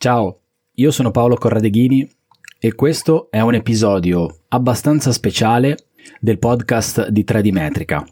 Ciao, 0.00 0.42
io 0.74 0.92
sono 0.92 1.10
Paolo 1.10 1.34
Corradeghini 1.34 2.08
e 2.60 2.74
questo 2.76 3.26
è 3.32 3.40
un 3.40 3.54
episodio 3.54 4.42
abbastanza 4.46 5.10
speciale 5.10 5.86
del 6.20 6.38
podcast 6.38 7.08
di 7.08 7.24
3D 7.26 7.50
Metrica. 7.50 8.06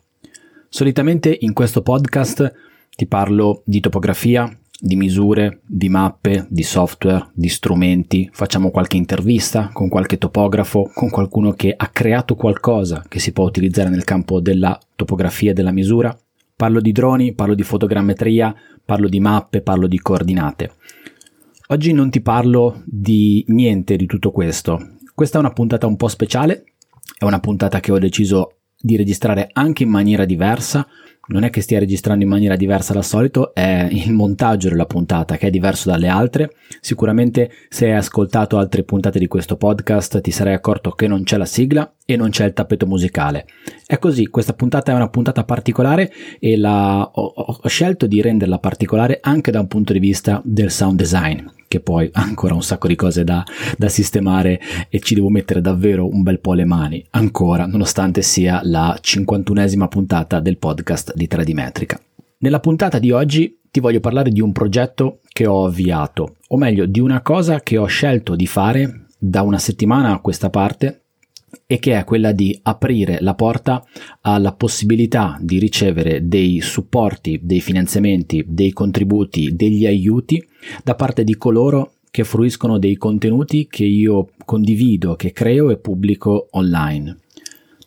Solitamente 0.68 1.36
in 1.42 1.52
questo 1.52 1.82
podcast 1.82 2.52
ti 2.96 3.06
parlo 3.06 3.62
di 3.64 3.78
topografia, 3.78 4.50
di 4.80 4.96
misure, 4.96 5.60
di 5.64 5.88
mappe, 5.88 6.48
di 6.50 6.64
software, 6.64 7.30
di 7.32 7.48
strumenti, 7.48 8.28
facciamo 8.32 8.72
qualche 8.72 8.96
intervista 8.96 9.70
con 9.72 9.88
qualche 9.88 10.18
topografo, 10.18 10.90
con 10.92 11.08
qualcuno 11.08 11.52
che 11.52 11.72
ha 11.76 11.86
creato 11.90 12.34
qualcosa 12.34 13.04
che 13.06 13.20
si 13.20 13.30
può 13.30 13.44
utilizzare 13.44 13.90
nel 13.90 14.02
campo 14.02 14.40
della 14.40 14.76
topografia 14.96 15.52
e 15.52 15.54
della 15.54 15.70
misura. 15.70 16.18
Parlo 16.56 16.80
di 16.80 16.90
droni, 16.90 17.32
parlo 17.32 17.54
di 17.54 17.62
fotogrammetria, 17.62 18.52
parlo 18.84 19.08
di 19.08 19.20
mappe, 19.20 19.60
parlo 19.60 19.86
di 19.86 20.00
coordinate. 20.00 20.72
Oggi 21.68 21.92
non 21.92 22.10
ti 22.10 22.20
parlo 22.20 22.84
di 22.84 23.44
niente 23.48 23.96
di 23.96 24.06
tutto 24.06 24.30
questo. 24.30 24.98
Questa 25.12 25.38
è 25.38 25.40
una 25.40 25.50
puntata 25.50 25.88
un 25.88 25.96
po' 25.96 26.06
speciale, 26.06 26.62
è 27.18 27.24
una 27.24 27.40
puntata 27.40 27.80
che 27.80 27.90
ho 27.90 27.98
deciso 27.98 28.58
di 28.78 28.94
registrare 28.94 29.48
anche 29.52 29.82
in 29.82 29.88
maniera 29.88 30.24
diversa. 30.24 30.86
Non 31.28 31.42
è 31.42 31.50
che 31.50 31.62
stia 31.62 31.80
registrando 31.80 32.22
in 32.22 32.30
maniera 32.30 32.54
diversa 32.54 32.92
dal 32.92 33.04
solito, 33.04 33.52
è 33.52 33.88
il 33.90 34.12
montaggio 34.12 34.68
della 34.68 34.86
puntata 34.86 35.36
che 35.36 35.48
è 35.48 35.50
diverso 35.50 35.90
dalle 35.90 36.06
altre. 36.06 36.52
Sicuramente 36.80 37.50
se 37.68 37.86
hai 37.86 37.96
ascoltato 37.96 38.58
altre 38.58 38.84
puntate 38.84 39.18
di 39.18 39.26
questo 39.26 39.56
podcast 39.56 40.20
ti 40.20 40.30
sarai 40.30 40.54
accorto 40.54 40.92
che 40.92 41.08
non 41.08 41.24
c'è 41.24 41.36
la 41.36 41.46
sigla 41.46 41.96
e 42.04 42.14
non 42.14 42.30
c'è 42.30 42.44
il 42.44 42.52
tappeto 42.52 42.86
musicale. 42.86 43.44
È 43.84 43.98
così, 43.98 44.28
questa 44.28 44.52
puntata 44.52 44.92
è 44.92 44.94
una 44.94 45.08
puntata 45.08 45.42
particolare 45.42 46.12
e 46.38 46.56
la, 46.56 47.10
ho, 47.12 47.32
ho 47.34 47.66
scelto 47.66 48.06
di 48.06 48.22
renderla 48.22 48.60
particolare 48.60 49.18
anche 49.20 49.50
da 49.50 49.58
un 49.58 49.66
punto 49.66 49.92
di 49.92 49.98
vista 49.98 50.40
del 50.44 50.70
sound 50.70 50.96
design 50.96 51.44
che 51.68 51.80
poi 51.80 52.08
ha 52.12 52.22
ancora 52.26 52.54
un 52.54 52.62
sacco 52.62 52.88
di 52.88 52.96
cose 52.96 53.24
da, 53.24 53.44
da, 53.76 53.88
sistemare 53.88 54.60
e 54.88 54.98
ci 55.00 55.14
devo 55.14 55.28
mettere 55.28 55.60
davvero 55.60 56.08
un 56.08 56.22
bel 56.22 56.40
po' 56.40 56.54
le 56.54 56.64
mani, 56.64 57.04
ancora, 57.10 57.66
nonostante 57.66 58.22
sia 58.22 58.60
la 58.64 58.98
51esima 59.00 59.88
puntata 59.88 60.40
del 60.40 60.58
podcast 60.58 61.14
di 61.14 61.28
3D 61.30 61.52
Metrica. 61.52 62.00
Nella 62.38 62.60
puntata 62.60 62.98
di 62.98 63.10
oggi 63.10 63.60
ti 63.70 63.80
voglio 63.80 64.00
parlare 64.00 64.30
di 64.30 64.40
un 64.40 64.52
progetto 64.52 65.20
che 65.28 65.46
ho 65.46 65.66
avviato, 65.66 66.36
o 66.48 66.56
meglio 66.56 66.86
di 66.86 67.00
una 67.00 67.20
cosa 67.20 67.60
che 67.60 67.76
ho 67.76 67.86
scelto 67.86 68.34
di 68.34 68.46
fare 68.46 69.06
da 69.18 69.42
una 69.42 69.58
settimana 69.58 70.12
a 70.12 70.20
questa 70.20 70.50
parte 70.50 71.05
e 71.66 71.78
che 71.78 71.98
è 71.98 72.04
quella 72.04 72.32
di 72.32 72.58
aprire 72.62 73.18
la 73.20 73.34
porta 73.34 73.84
alla 74.22 74.52
possibilità 74.52 75.38
di 75.40 75.58
ricevere 75.58 76.26
dei 76.26 76.60
supporti, 76.60 77.40
dei 77.42 77.60
finanziamenti, 77.60 78.44
dei 78.46 78.72
contributi, 78.72 79.54
degli 79.54 79.86
aiuti 79.86 80.44
da 80.82 80.94
parte 80.94 81.24
di 81.24 81.36
coloro 81.36 81.92
che 82.10 82.24
fruiscono 82.24 82.78
dei 82.78 82.96
contenuti 82.96 83.66
che 83.68 83.84
io 83.84 84.30
condivido, 84.44 85.16
che 85.16 85.32
creo 85.32 85.70
e 85.70 85.76
pubblico 85.76 86.48
online. 86.52 87.18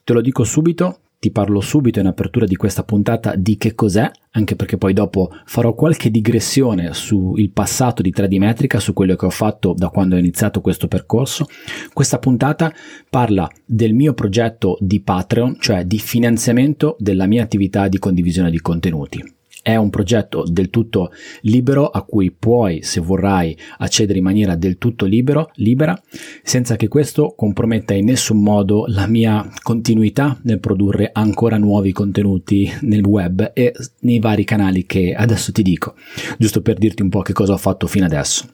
Te 0.03 0.13
lo 0.13 0.21
dico 0.21 0.43
subito, 0.43 0.99
ti 1.19 1.31
parlo 1.31 1.59
subito 1.59 1.99
in 1.99 2.05
apertura 2.05 2.45
di 2.45 2.55
questa 2.55 2.83
puntata 2.83 3.35
di 3.35 3.57
che 3.57 3.75
cos'è, 3.75 4.09
anche 4.31 4.55
perché 4.55 4.77
poi 4.77 4.93
dopo 4.93 5.29
farò 5.45 5.73
qualche 5.73 6.09
digressione 6.09 6.93
sul 6.93 7.49
passato 7.51 8.01
di 8.01 8.13
3D 8.15 8.37
Metrica, 8.37 8.79
su 8.79 8.93
quello 8.93 9.17
che 9.17 9.25
ho 9.25 9.29
fatto 9.29 9.73
da 9.75 9.89
quando 9.89 10.15
ho 10.15 10.19
iniziato 10.19 10.61
questo 10.61 10.87
percorso. 10.87 11.47
Questa 11.91 12.19
puntata 12.19 12.73
parla 13.09 13.49
del 13.65 13.93
mio 13.93 14.13
progetto 14.13 14.77
di 14.79 15.01
Patreon, 15.01 15.57
cioè 15.59 15.83
di 15.83 15.99
finanziamento 15.99 16.95
della 16.99 17.27
mia 17.27 17.43
attività 17.43 17.89
di 17.89 17.99
condivisione 17.99 18.49
di 18.49 18.61
contenuti. 18.61 19.38
È 19.61 19.75
un 19.75 19.89
progetto 19.89 20.45
del 20.49 20.69
tutto 20.69 21.11
libero 21.41 21.87
a 21.87 22.03
cui 22.03 22.31
puoi, 22.31 22.81
se 22.81 23.01
vorrai, 23.01 23.55
accedere 23.79 24.19
in 24.19 24.23
maniera 24.23 24.55
del 24.55 24.77
tutto 24.77 25.05
libero, 25.05 25.51
libera, 25.55 26.01
senza 26.43 26.75
che 26.75 26.87
questo 26.87 27.33
comprometta 27.35 27.93
in 27.93 28.05
nessun 28.05 28.41
modo 28.41 28.85
la 28.87 29.05
mia 29.05 29.47
continuità 29.61 30.39
nel 30.43 30.59
produrre 30.59 31.09
ancora 31.11 31.57
nuovi 31.57 31.91
contenuti 31.91 32.71
nel 32.81 33.03
web 33.03 33.51
e 33.53 33.73
nei 34.01 34.19
vari 34.19 34.45
canali 34.45 34.85
che 34.85 35.13
adesso 35.13 35.51
ti 35.51 35.61
dico, 35.61 35.95
giusto 36.37 36.61
per 36.61 36.77
dirti 36.77 37.01
un 37.01 37.09
po' 37.09 37.21
che 37.21 37.33
cosa 37.33 37.53
ho 37.53 37.57
fatto 37.57 37.85
fino 37.87 38.05
adesso. 38.05 38.47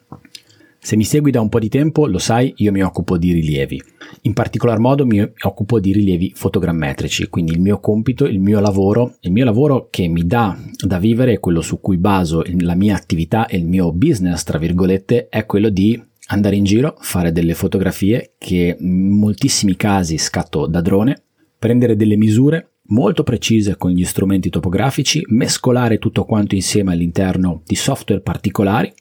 Se 0.86 0.96
mi 0.96 1.04
segui 1.04 1.32
da 1.32 1.42
un 1.42 1.50
po' 1.50 1.58
di 1.58 1.68
tempo, 1.68 2.06
lo 2.06 2.20
sai, 2.20 2.54
io 2.58 2.72
mi 2.72 2.84
occupo 2.84 3.18
di 3.18 3.34
rilievi. 3.34 3.82
In 4.22 4.34
particolar 4.34 4.78
modo 4.78 5.04
mi 5.04 5.20
occupo 5.20 5.80
di 5.80 5.92
rilievi 5.92 6.34
fotogrammetrici, 6.36 7.28
quindi 7.28 7.54
il 7.54 7.60
mio 7.60 7.80
compito, 7.80 8.26
il 8.26 8.40
mio 8.40 8.60
lavoro, 8.60 9.16
il 9.22 9.32
mio 9.32 9.46
lavoro 9.46 9.88
che 9.90 10.08
mi 10.08 10.28
dà 10.28 10.56
da 10.86 11.00
vivere, 11.00 11.40
quello 11.40 11.62
su 11.62 11.82
cui 11.82 11.98
baso 11.98 12.44
la 12.60 12.76
mia 12.76 12.96
attività 12.96 13.48
e 13.48 13.58
il 13.58 13.66
mio 13.66 13.92
business, 13.94 14.44
tra 14.44 14.60
virgolette, 14.60 15.28
è 15.28 15.48
quello 15.48 15.70
di 15.70 16.00
andare 16.28 16.56
in 16.56 16.66
giro, 16.66 16.96
fare 17.00 17.32
delle 17.32 17.56
fotografie 17.56 18.36
che 18.38 18.78
in 18.80 19.10
moltissimi 19.10 19.76
casi 19.76 20.20
scatto 20.20 20.68
da 20.68 20.82
drone, 20.82 21.24
prendere 21.58 21.96
delle 21.96 22.16
misure 22.16 22.74
molto 22.90 23.24
precise 23.24 23.76
con 23.76 23.90
gli 23.90 24.06
strumenti 24.06 24.52
topografici, 24.52 25.24
mescolare 25.30 25.98
tutto 25.98 26.26
quanto 26.26 26.54
insieme 26.54 26.92
all'interno 26.92 27.64
di 27.66 27.74
software 27.74 28.22
particolari 28.22 28.94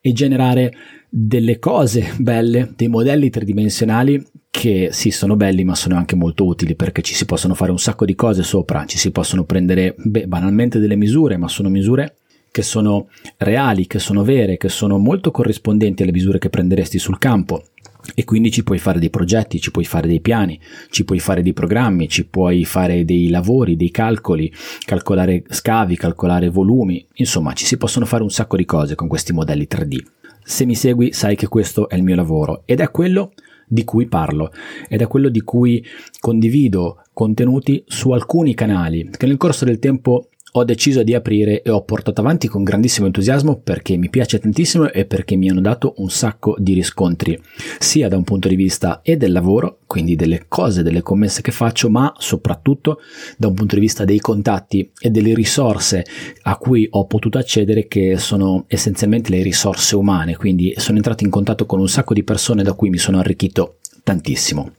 e 0.00 0.12
generare 0.14 0.72
delle 1.10 1.58
cose 1.58 2.12
belle, 2.18 2.72
dei 2.76 2.88
modelli 2.88 3.30
tridimensionali 3.30 4.24
che 4.48 4.90
sì 4.92 5.10
sono 5.10 5.36
belli 5.36 5.64
ma 5.64 5.74
sono 5.74 5.96
anche 5.96 6.14
molto 6.14 6.44
utili 6.44 6.74
perché 6.76 7.02
ci 7.02 7.14
si 7.14 7.24
possono 7.24 7.54
fare 7.54 7.72
un 7.72 7.78
sacco 7.78 8.04
di 8.04 8.14
cose 8.14 8.42
sopra, 8.42 8.84
ci 8.84 8.96
si 8.96 9.10
possono 9.10 9.44
prendere 9.44 9.94
beh, 9.96 10.26
banalmente 10.26 10.78
delle 10.78 10.96
misure, 10.96 11.36
ma 11.36 11.48
sono 11.48 11.68
misure 11.68 12.16
che 12.52 12.62
sono 12.62 13.08
reali, 13.38 13.86
che 13.86 13.98
sono 13.98 14.24
vere, 14.24 14.56
che 14.56 14.68
sono 14.68 14.98
molto 14.98 15.30
corrispondenti 15.30 16.02
alle 16.02 16.12
misure 16.12 16.38
che 16.38 16.50
prenderesti 16.50 16.98
sul 16.98 17.18
campo. 17.18 17.64
E 18.14 18.24
quindi 18.24 18.50
ci 18.50 18.64
puoi 18.64 18.78
fare 18.78 18.98
dei 18.98 19.10
progetti, 19.10 19.60
ci 19.60 19.70
puoi 19.70 19.84
fare 19.84 20.08
dei 20.08 20.20
piani, 20.20 20.58
ci 20.88 21.04
puoi 21.04 21.20
fare 21.20 21.42
dei 21.42 21.52
programmi, 21.52 22.08
ci 22.08 22.26
puoi 22.26 22.64
fare 22.64 23.04
dei 23.04 23.28
lavori, 23.28 23.76
dei 23.76 23.90
calcoli, 23.90 24.52
calcolare 24.84 25.44
scavi, 25.48 25.96
calcolare 25.96 26.48
volumi, 26.48 27.06
insomma 27.14 27.52
ci 27.52 27.66
si 27.66 27.76
possono 27.76 28.06
fare 28.06 28.22
un 28.22 28.30
sacco 28.30 28.56
di 28.56 28.64
cose 28.64 28.94
con 28.94 29.06
questi 29.06 29.32
modelli 29.32 29.68
3D. 29.70 30.19
Se 30.50 30.66
mi 30.66 30.74
segui 30.74 31.12
sai 31.12 31.36
che 31.36 31.46
questo 31.46 31.88
è 31.88 31.94
il 31.94 32.02
mio 32.02 32.16
lavoro. 32.16 32.62
Ed 32.64 32.80
è 32.80 32.90
quello 32.90 33.30
di 33.68 33.84
cui 33.84 34.08
parlo. 34.08 34.50
Ed 34.88 35.00
è 35.00 35.06
quello 35.06 35.28
di 35.28 35.42
cui 35.42 35.82
condivido 36.18 37.04
contenuti 37.12 37.84
su 37.86 38.10
alcuni 38.10 38.52
canali 38.54 39.10
che 39.16 39.26
nel 39.26 39.36
corso 39.36 39.64
del 39.64 39.78
tempo 39.78 40.30
ho 40.52 40.64
deciso 40.64 41.02
di 41.02 41.14
aprire 41.14 41.62
e 41.62 41.70
ho 41.70 41.82
portato 41.82 42.20
avanti 42.20 42.48
con 42.48 42.64
grandissimo 42.64 43.06
entusiasmo 43.06 43.60
perché 43.62 43.96
mi 43.96 44.10
piace 44.10 44.38
tantissimo 44.38 44.90
e 44.90 45.04
perché 45.04 45.36
mi 45.36 45.48
hanno 45.48 45.60
dato 45.60 45.94
un 45.98 46.10
sacco 46.10 46.56
di 46.58 46.74
riscontri, 46.74 47.40
sia 47.78 48.08
da 48.08 48.16
un 48.16 48.24
punto 48.24 48.48
di 48.48 48.56
vista 48.56 49.00
e 49.02 49.16
del 49.16 49.32
lavoro, 49.32 49.78
quindi 49.86 50.16
delle 50.16 50.46
cose, 50.48 50.82
delle 50.82 51.02
commesse 51.02 51.42
che 51.42 51.52
faccio, 51.52 51.88
ma 51.88 52.12
soprattutto 52.18 53.00
da 53.36 53.46
un 53.46 53.54
punto 53.54 53.74
di 53.74 53.80
vista 53.80 54.04
dei 54.04 54.18
contatti 54.18 54.90
e 54.98 55.10
delle 55.10 55.34
risorse 55.34 56.04
a 56.42 56.56
cui 56.56 56.86
ho 56.90 57.06
potuto 57.06 57.38
accedere 57.38 57.86
che 57.86 58.18
sono 58.18 58.64
essenzialmente 58.66 59.30
le 59.30 59.42
risorse 59.42 59.94
umane, 59.96 60.36
quindi 60.36 60.74
sono 60.76 60.96
entrato 60.96 61.24
in 61.24 61.30
contatto 61.30 61.66
con 61.66 61.80
un 61.80 61.88
sacco 61.88 62.14
di 62.14 62.24
persone 62.24 62.62
da 62.62 62.72
cui 62.72 62.90
mi 62.90 62.98
sono 62.98 63.18
arricchito 63.18 63.76
tantissimo. 64.02 64.72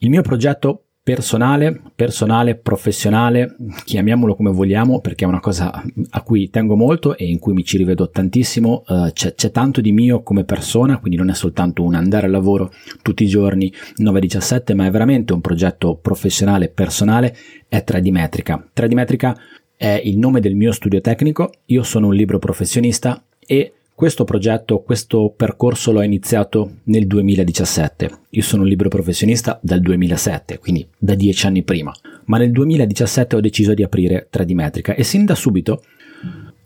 Il 0.00 0.10
mio 0.10 0.22
progetto 0.22 0.85
personale, 1.06 1.80
personale, 1.94 2.56
professionale, 2.56 3.54
chiamiamolo 3.84 4.34
come 4.34 4.50
vogliamo, 4.50 5.00
perché 5.00 5.24
è 5.24 5.28
una 5.28 5.38
cosa 5.38 5.70
a 6.10 6.22
cui 6.22 6.50
tengo 6.50 6.74
molto 6.74 7.16
e 7.16 7.26
in 7.26 7.38
cui 7.38 7.52
mi 7.52 7.62
ci 7.62 7.76
rivedo 7.76 8.10
tantissimo. 8.10 8.82
Uh, 8.88 9.12
c'è, 9.12 9.36
c'è, 9.36 9.52
tanto 9.52 9.80
di 9.80 9.92
mio 9.92 10.24
come 10.24 10.42
persona, 10.42 10.98
quindi 10.98 11.16
non 11.16 11.30
è 11.30 11.34
soltanto 11.34 11.84
un 11.84 11.94
andare 11.94 12.26
al 12.26 12.32
lavoro 12.32 12.72
tutti 13.02 13.22
i 13.22 13.28
giorni 13.28 13.72
9-17, 13.98 14.74
ma 14.74 14.86
è 14.86 14.90
veramente 14.90 15.32
un 15.32 15.40
progetto 15.40 15.94
professionale, 15.94 16.70
personale, 16.70 17.36
è 17.68 17.84
3D 17.86 18.10
Metrica. 18.10 18.68
3D 18.74 18.92
Metrica 18.94 19.38
è 19.76 20.00
il 20.02 20.18
nome 20.18 20.40
del 20.40 20.56
mio 20.56 20.72
studio 20.72 21.00
tecnico, 21.00 21.52
io 21.66 21.84
sono 21.84 22.08
un 22.08 22.16
libro 22.16 22.40
professionista 22.40 23.22
e 23.38 23.74
questo 23.96 24.24
progetto, 24.24 24.82
questo 24.82 25.32
percorso 25.34 25.90
l'ho 25.90 26.02
iniziato 26.02 26.80
nel 26.84 27.06
2017. 27.06 28.10
Io 28.28 28.42
sono 28.42 28.60
un 28.60 28.68
libero 28.68 28.90
professionista 28.90 29.58
dal 29.62 29.80
2007, 29.80 30.58
quindi 30.58 30.86
da 30.98 31.14
dieci 31.14 31.46
anni 31.46 31.62
prima. 31.62 31.94
Ma 32.26 32.36
nel 32.36 32.52
2017 32.52 33.36
ho 33.36 33.40
deciso 33.40 33.72
di 33.72 33.82
aprire 33.82 34.28
3D 34.30 34.52
Metrica 34.52 34.94
e 34.94 35.02
sin 35.02 35.24
da 35.24 35.34
subito 35.34 35.82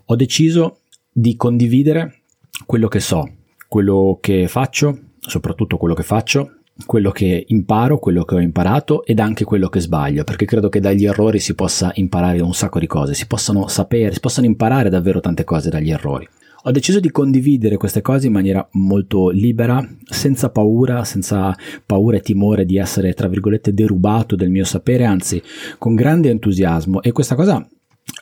ho 0.03 0.15
deciso 0.17 0.79
di 1.09 1.37
condividere 1.37 2.23
quello 2.65 2.89
che 2.89 2.99
so, 2.99 3.25
quello 3.65 4.17
che 4.19 4.49
faccio, 4.49 4.99
soprattutto 5.21 5.77
quello 5.77 5.93
che 5.93 6.03
faccio, 6.03 6.55
quello 6.85 7.11
che 7.11 7.45
imparo, 7.47 7.97
quello 7.97 8.25
che 8.25 8.35
ho 8.35 8.41
imparato 8.41 9.05
ed 9.05 9.21
anche 9.21 9.45
quello 9.45 9.69
che 9.69 9.79
sbaglio, 9.79 10.25
perché 10.25 10.43
credo 10.43 10.67
che 10.67 10.81
dagli 10.81 11.05
errori 11.05 11.39
si 11.39 11.55
possa 11.55 11.93
imparare 11.95 12.41
un 12.41 12.53
sacco 12.53 12.79
di 12.79 12.87
cose, 12.87 13.13
si 13.13 13.25
possano 13.25 13.69
sapere, 13.69 14.11
si 14.11 14.19
possano 14.19 14.47
imparare 14.47 14.89
davvero 14.89 15.21
tante 15.21 15.45
cose 15.45 15.69
dagli 15.69 15.91
errori. 15.91 16.27
Ho 16.63 16.69
deciso 16.71 16.99
di 16.99 17.09
condividere 17.09 17.75
queste 17.75 18.01
cose 18.01 18.27
in 18.27 18.33
maniera 18.33 18.67
molto 18.73 19.29
libera, 19.29 19.83
senza 20.03 20.51
paura, 20.51 21.03
senza 21.03 21.57
paura 21.83 22.17
e 22.17 22.21
timore 22.21 22.65
di 22.65 22.77
essere, 22.77 23.13
tra 23.13 23.27
virgolette, 23.27 23.73
derubato 23.73 24.35
del 24.35 24.51
mio 24.51 24.63
sapere, 24.63 25.05
anzi, 25.05 25.41
con 25.79 25.95
grande 25.95 26.29
entusiasmo. 26.29 27.01
E 27.01 27.11
questa 27.11 27.33
cosa 27.33 27.67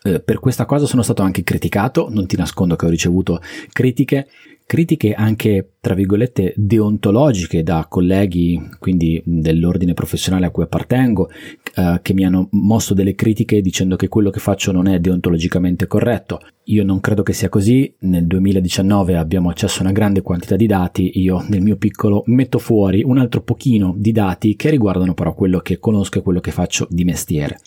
eh, 0.04 0.20
per 0.20 0.40
questa 0.40 0.66
cosa 0.66 0.86
sono 0.86 1.02
stato 1.02 1.22
anche 1.22 1.44
criticato, 1.44 2.08
non 2.10 2.26
ti 2.26 2.38
nascondo 2.38 2.76
che 2.76 2.86
ho 2.86 2.90
ricevuto 2.90 3.42
critiche, 3.72 4.28
critiche 4.70 5.14
anche, 5.14 5.72
tra 5.80 5.96
virgolette, 5.96 6.54
deontologiche 6.56 7.64
da 7.64 7.88
colleghi, 7.90 8.70
quindi 8.78 9.20
dell'ordine 9.26 9.94
professionale 9.94 10.46
a 10.46 10.52
cui 10.52 10.62
appartengo, 10.62 11.28
eh, 11.76 12.00
che 12.04 12.14
mi 12.14 12.24
hanno 12.24 12.50
mosso 12.52 12.94
delle 12.94 13.16
critiche 13.16 13.62
dicendo 13.62 13.96
che 13.96 14.08
quello 14.08 14.30
che 14.30 14.40
faccio 14.40 14.72
non 14.72 14.88
è 14.88 15.00
deontologicamente 15.00 15.88
corretto. 15.88 16.40
Io 16.66 16.84
non 16.84 17.00
credo 17.00 17.24
che 17.24 17.34
sia 17.34 17.50
così, 17.50 17.92
nel 18.02 18.28
2019 18.28 19.18
abbiamo 19.18 19.50
accesso 19.50 19.80
a 19.80 19.86
una 19.86 19.92
grande 19.92 20.22
quantità 20.22 20.56
di 20.56 20.68
dati, 20.68 21.20
io 21.20 21.44
nel 21.50 21.64
mio 21.64 21.78
piccolo 21.78 22.22
metto 22.28 22.60
fuori 22.60 23.02
un 23.04 23.18
altro 23.18 23.42
pochino 23.42 23.96
di 23.98 24.12
dati 24.12 24.56
che 24.56 24.70
riguardano 24.70 25.16
però 25.16 25.34
quello 25.34 25.62
che 25.62 25.80
conosco 25.80 26.20
e 26.20 26.22
quello 26.22 26.42
che 26.42 26.52
faccio 26.52 26.88
di 26.92 27.04
mestiere. 27.06 27.60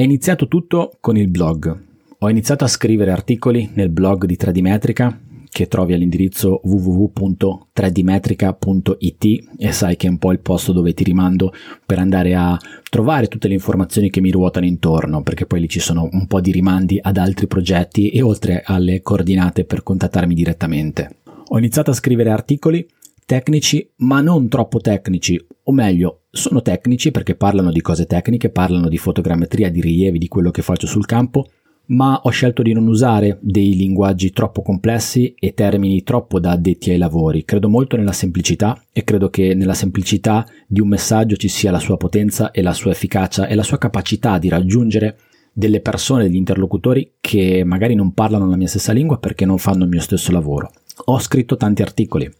È 0.00 0.02
iniziato 0.02 0.48
tutto 0.48 0.96
con 0.98 1.18
il 1.18 1.28
blog. 1.28 1.78
Ho 2.20 2.30
iniziato 2.30 2.64
a 2.64 2.68
scrivere 2.68 3.10
articoli 3.10 3.68
nel 3.74 3.90
blog 3.90 4.24
di 4.24 4.34
Tradimetrica 4.34 5.20
che 5.50 5.68
trovi 5.68 5.92
all'indirizzo 5.92 6.62
www.tradimetrica.it 6.64 9.24
e 9.58 9.72
sai 9.72 9.96
che 9.96 10.06
è 10.06 10.10
un 10.10 10.16
po' 10.16 10.32
il 10.32 10.38
posto 10.38 10.72
dove 10.72 10.94
ti 10.94 11.04
rimando 11.04 11.52
per 11.84 11.98
andare 11.98 12.34
a 12.34 12.58
trovare 12.88 13.26
tutte 13.26 13.46
le 13.46 13.52
informazioni 13.52 14.08
che 14.08 14.22
mi 14.22 14.30
ruotano 14.30 14.64
intorno, 14.64 15.22
perché 15.22 15.44
poi 15.44 15.60
lì 15.60 15.68
ci 15.68 15.80
sono 15.80 16.08
un 16.10 16.26
po' 16.26 16.40
di 16.40 16.50
rimandi 16.50 16.98
ad 16.98 17.18
altri 17.18 17.46
progetti 17.46 18.08
e 18.08 18.22
oltre 18.22 18.62
alle 18.64 19.02
coordinate 19.02 19.66
per 19.66 19.82
contattarmi 19.82 20.32
direttamente. 20.32 21.16
Ho 21.48 21.58
iniziato 21.58 21.90
a 21.90 21.94
scrivere 21.94 22.30
articoli 22.30 22.88
tecnici, 23.26 23.86
ma 23.96 24.22
non 24.22 24.48
troppo 24.48 24.80
tecnici, 24.80 25.38
o 25.64 25.72
meglio, 25.72 26.19
sono 26.30 26.62
tecnici 26.62 27.10
perché 27.10 27.34
parlano 27.34 27.72
di 27.72 27.80
cose 27.80 28.06
tecniche, 28.06 28.50
parlano 28.50 28.88
di 28.88 28.98
fotogrammetria, 28.98 29.70
di 29.70 29.80
rilievi, 29.80 30.18
di 30.18 30.28
quello 30.28 30.50
che 30.50 30.62
faccio 30.62 30.86
sul 30.86 31.06
campo, 31.06 31.46
ma 31.86 32.20
ho 32.22 32.30
scelto 32.30 32.62
di 32.62 32.72
non 32.72 32.86
usare 32.86 33.38
dei 33.40 33.74
linguaggi 33.74 34.30
troppo 34.30 34.62
complessi 34.62 35.34
e 35.36 35.54
termini 35.54 36.04
troppo 36.04 36.38
da 36.38 36.52
addetti 36.52 36.90
ai 36.90 36.98
lavori. 36.98 37.44
Credo 37.44 37.68
molto 37.68 37.96
nella 37.96 38.12
semplicità 38.12 38.80
e 38.92 39.02
credo 39.02 39.28
che 39.28 39.54
nella 39.54 39.74
semplicità 39.74 40.46
di 40.66 40.80
un 40.80 40.88
messaggio 40.88 41.34
ci 41.34 41.48
sia 41.48 41.72
la 41.72 41.80
sua 41.80 41.96
potenza 41.96 42.52
e 42.52 42.62
la 42.62 42.72
sua 42.72 42.92
efficacia 42.92 43.48
e 43.48 43.56
la 43.56 43.64
sua 43.64 43.78
capacità 43.78 44.38
di 44.38 44.48
raggiungere 44.48 45.18
delle 45.52 45.80
persone, 45.80 46.22
degli 46.22 46.36
interlocutori 46.36 47.14
che 47.18 47.64
magari 47.64 47.96
non 47.96 48.14
parlano 48.14 48.48
la 48.48 48.56
mia 48.56 48.68
stessa 48.68 48.92
lingua 48.92 49.18
perché 49.18 49.44
non 49.44 49.58
fanno 49.58 49.82
il 49.82 49.90
mio 49.90 50.00
stesso 50.00 50.30
lavoro. 50.30 50.70
Ho 51.06 51.18
scritto 51.18 51.56
tanti 51.56 51.82
articoli. 51.82 52.30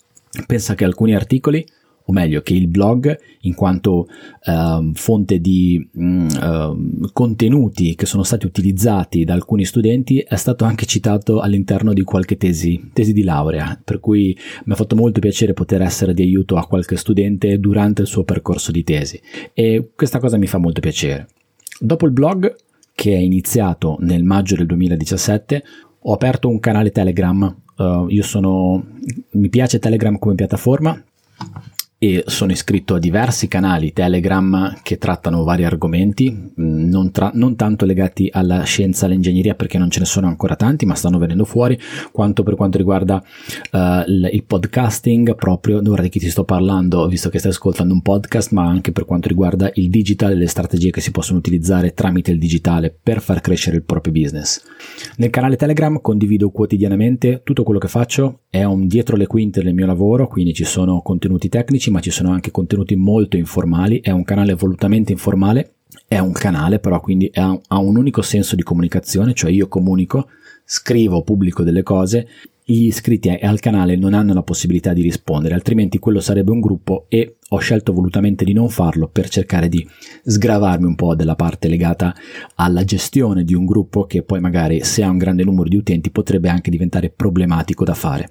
Pensa 0.46 0.76
che 0.76 0.84
alcuni 0.84 1.16
articoli 1.16 1.66
o 2.10 2.12
meglio 2.12 2.42
che 2.42 2.54
il 2.54 2.66
blog 2.66 3.18
in 3.42 3.54
quanto 3.54 4.08
uh, 4.44 4.92
fonte 4.92 5.40
di 5.40 5.88
uh, 5.92 7.10
contenuti 7.12 7.94
che 7.94 8.04
sono 8.04 8.24
stati 8.24 8.46
utilizzati 8.46 9.24
da 9.24 9.32
alcuni 9.32 9.64
studenti 9.64 10.18
è 10.18 10.36
stato 10.36 10.64
anche 10.64 10.86
citato 10.86 11.40
all'interno 11.40 11.92
di 11.92 12.02
qualche 12.02 12.36
tesi, 12.36 12.90
tesi 12.92 13.12
di 13.12 13.22
laurea, 13.22 13.80
per 13.82 14.00
cui 14.00 14.36
mi 14.64 14.72
ha 14.72 14.76
fatto 14.76 14.96
molto 14.96 15.20
piacere 15.20 15.54
poter 15.54 15.82
essere 15.82 16.12
di 16.12 16.22
aiuto 16.22 16.56
a 16.56 16.66
qualche 16.66 16.96
studente 16.96 17.58
durante 17.58 18.02
il 18.02 18.08
suo 18.08 18.24
percorso 18.24 18.72
di 18.72 18.84
tesi 18.84 19.20
e 19.54 19.90
questa 19.94 20.18
cosa 20.18 20.36
mi 20.36 20.46
fa 20.46 20.58
molto 20.58 20.80
piacere. 20.80 21.28
Dopo 21.78 22.06
il 22.06 22.12
blog, 22.12 22.54
che 22.94 23.14
è 23.14 23.18
iniziato 23.18 23.96
nel 24.00 24.24
maggio 24.24 24.56
del 24.56 24.66
2017, 24.66 25.62
ho 26.00 26.12
aperto 26.12 26.48
un 26.48 26.58
canale 26.58 26.90
Telegram. 26.90 27.56
Uh, 27.76 28.08
io 28.08 28.22
sono, 28.22 28.84
mi 29.30 29.48
piace 29.48 29.78
Telegram 29.78 30.18
come 30.18 30.34
piattaforma 30.34 31.02
e 32.02 32.24
sono 32.28 32.50
iscritto 32.50 32.94
a 32.94 32.98
diversi 32.98 33.46
canali 33.46 33.92
Telegram 33.92 34.78
che 34.82 34.96
trattano 34.96 35.44
vari 35.44 35.64
argomenti, 35.64 36.30
mm, 36.30 36.88
non, 36.88 37.10
tra- 37.10 37.30
non, 37.34 37.56
tanto 37.56 37.84
legati 37.84 38.30
alla 38.32 38.62
scienza, 38.62 39.04
all'ingegneria 39.04 39.54
perché 39.54 39.76
non 39.76 39.90
ce 39.90 39.98
ne 39.98 40.06
sono 40.06 40.26
ancora 40.26 40.56
tanti, 40.56 40.86
ma 40.86 40.94
stanno 40.94 41.18
venendo 41.18 41.44
fuori, 41.44 41.78
quanto 42.10 42.42
per 42.42 42.54
quanto 42.54 42.78
riguarda 42.78 43.22
uh, 43.72 43.78
il, 44.10 44.44
podcasting, 44.46 45.34
proprio 45.34 45.82
ora 45.84 46.00
di 46.00 46.08
chi 46.08 46.20
ti 46.20 46.30
sto 46.30 46.44
parlando, 46.44 47.06
visto 47.06 47.28
che 47.28 47.38
stai 47.38 47.50
ascoltando 47.50 47.92
un 47.92 48.00
podcast, 48.00 48.52
ma 48.52 48.66
anche 48.66 48.92
per 48.92 49.04
quanto 49.04 49.28
riguarda 49.28 49.70
il 49.74 49.90
digital 49.90 50.32
e 50.32 50.36
le 50.36 50.46
strategie 50.46 50.90
che 50.90 51.02
si 51.02 51.10
possono 51.10 51.38
utilizzare 51.38 51.92
tramite 51.92 52.30
il 52.30 52.38
digitale 52.38 52.96
per 52.98 53.20
far 53.20 53.42
crescere 53.42 53.76
il 53.76 53.82
proprio 53.82 54.14
business. 54.14 54.62
Nel 55.18 55.28
canale 55.28 55.56
Telegram 55.56 56.00
condivido 56.00 56.48
quotidianamente 56.48 57.42
tutto 57.44 57.62
quello 57.62 57.78
che 57.78 57.88
faccio, 57.88 58.44
è 58.48 58.64
un 58.64 58.86
dietro 58.86 59.16
le 59.16 59.26
quinte 59.26 59.62
del 59.62 59.74
mio 59.74 59.84
lavoro, 59.84 60.28
quindi 60.28 60.54
ci 60.54 60.64
sono 60.64 61.02
contenuti 61.02 61.50
tecnici, 61.50 61.89
ma 61.90 62.00
ci 62.00 62.10
sono 62.10 62.30
anche 62.30 62.50
contenuti 62.50 62.94
molto 62.96 63.36
informali, 63.36 64.00
è 64.00 64.10
un 64.10 64.24
canale 64.24 64.54
volutamente 64.54 65.12
informale, 65.12 65.74
è 66.06 66.18
un 66.18 66.32
canale 66.32 66.78
però 66.78 67.00
quindi 67.00 67.30
ha, 67.34 67.58
ha 67.68 67.78
un 67.78 67.96
unico 67.96 68.22
senso 68.22 68.56
di 68.56 68.62
comunicazione, 68.62 69.34
cioè 69.34 69.50
io 69.50 69.68
comunico, 69.68 70.28
scrivo, 70.64 71.22
pubblico 71.22 71.62
delle 71.62 71.82
cose, 71.82 72.26
gli 72.70 72.84
iscritti 72.84 73.28
al 73.28 73.58
canale 73.58 73.96
non 73.96 74.14
hanno 74.14 74.32
la 74.32 74.42
possibilità 74.42 74.92
di 74.92 75.02
rispondere, 75.02 75.54
altrimenti 75.54 75.98
quello 75.98 76.20
sarebbe 76.20 76.52
un 76.52 76.60
gruppo 76.60 77.06
e 77.08 77.38
ho 77.48 77.58
scelto 77.58 77.92
volutamente 77.92 78.44
di 78.44 78.52
non 78.52 78.68
farlo 78.68 79.08
per 79.08 79.28
cercare 79.28 79.68
di 79.68 79.84
sgravarmi 80.24 80.86
un 80.86 80.94
po' 80.94 81.16
della 81.16 81.34
parte 81.34 81.66
legata 81.66 82.14
alla 82.54 82.84
gestione 82.84 83.42
di 83.42 83.54
un 83.54 83.64
gruppo 83.64 84.04
che 84.04 84.22
poi 84.22 84.38
magari 84.38 84.84
se 84.84 85.02
ha 85.02 85.10
un 85.10 85.18
grande 85.18 85.42
numero 85.42 85.68
di 85.68 85.76
utenti 85.76 86.10
potrebbe 86.10 86.48
anche 86.48 86.70
diventare 86.70 87.10
problematico 87.10 87.84
da 87.84 87.94
fare. 87.94 88.30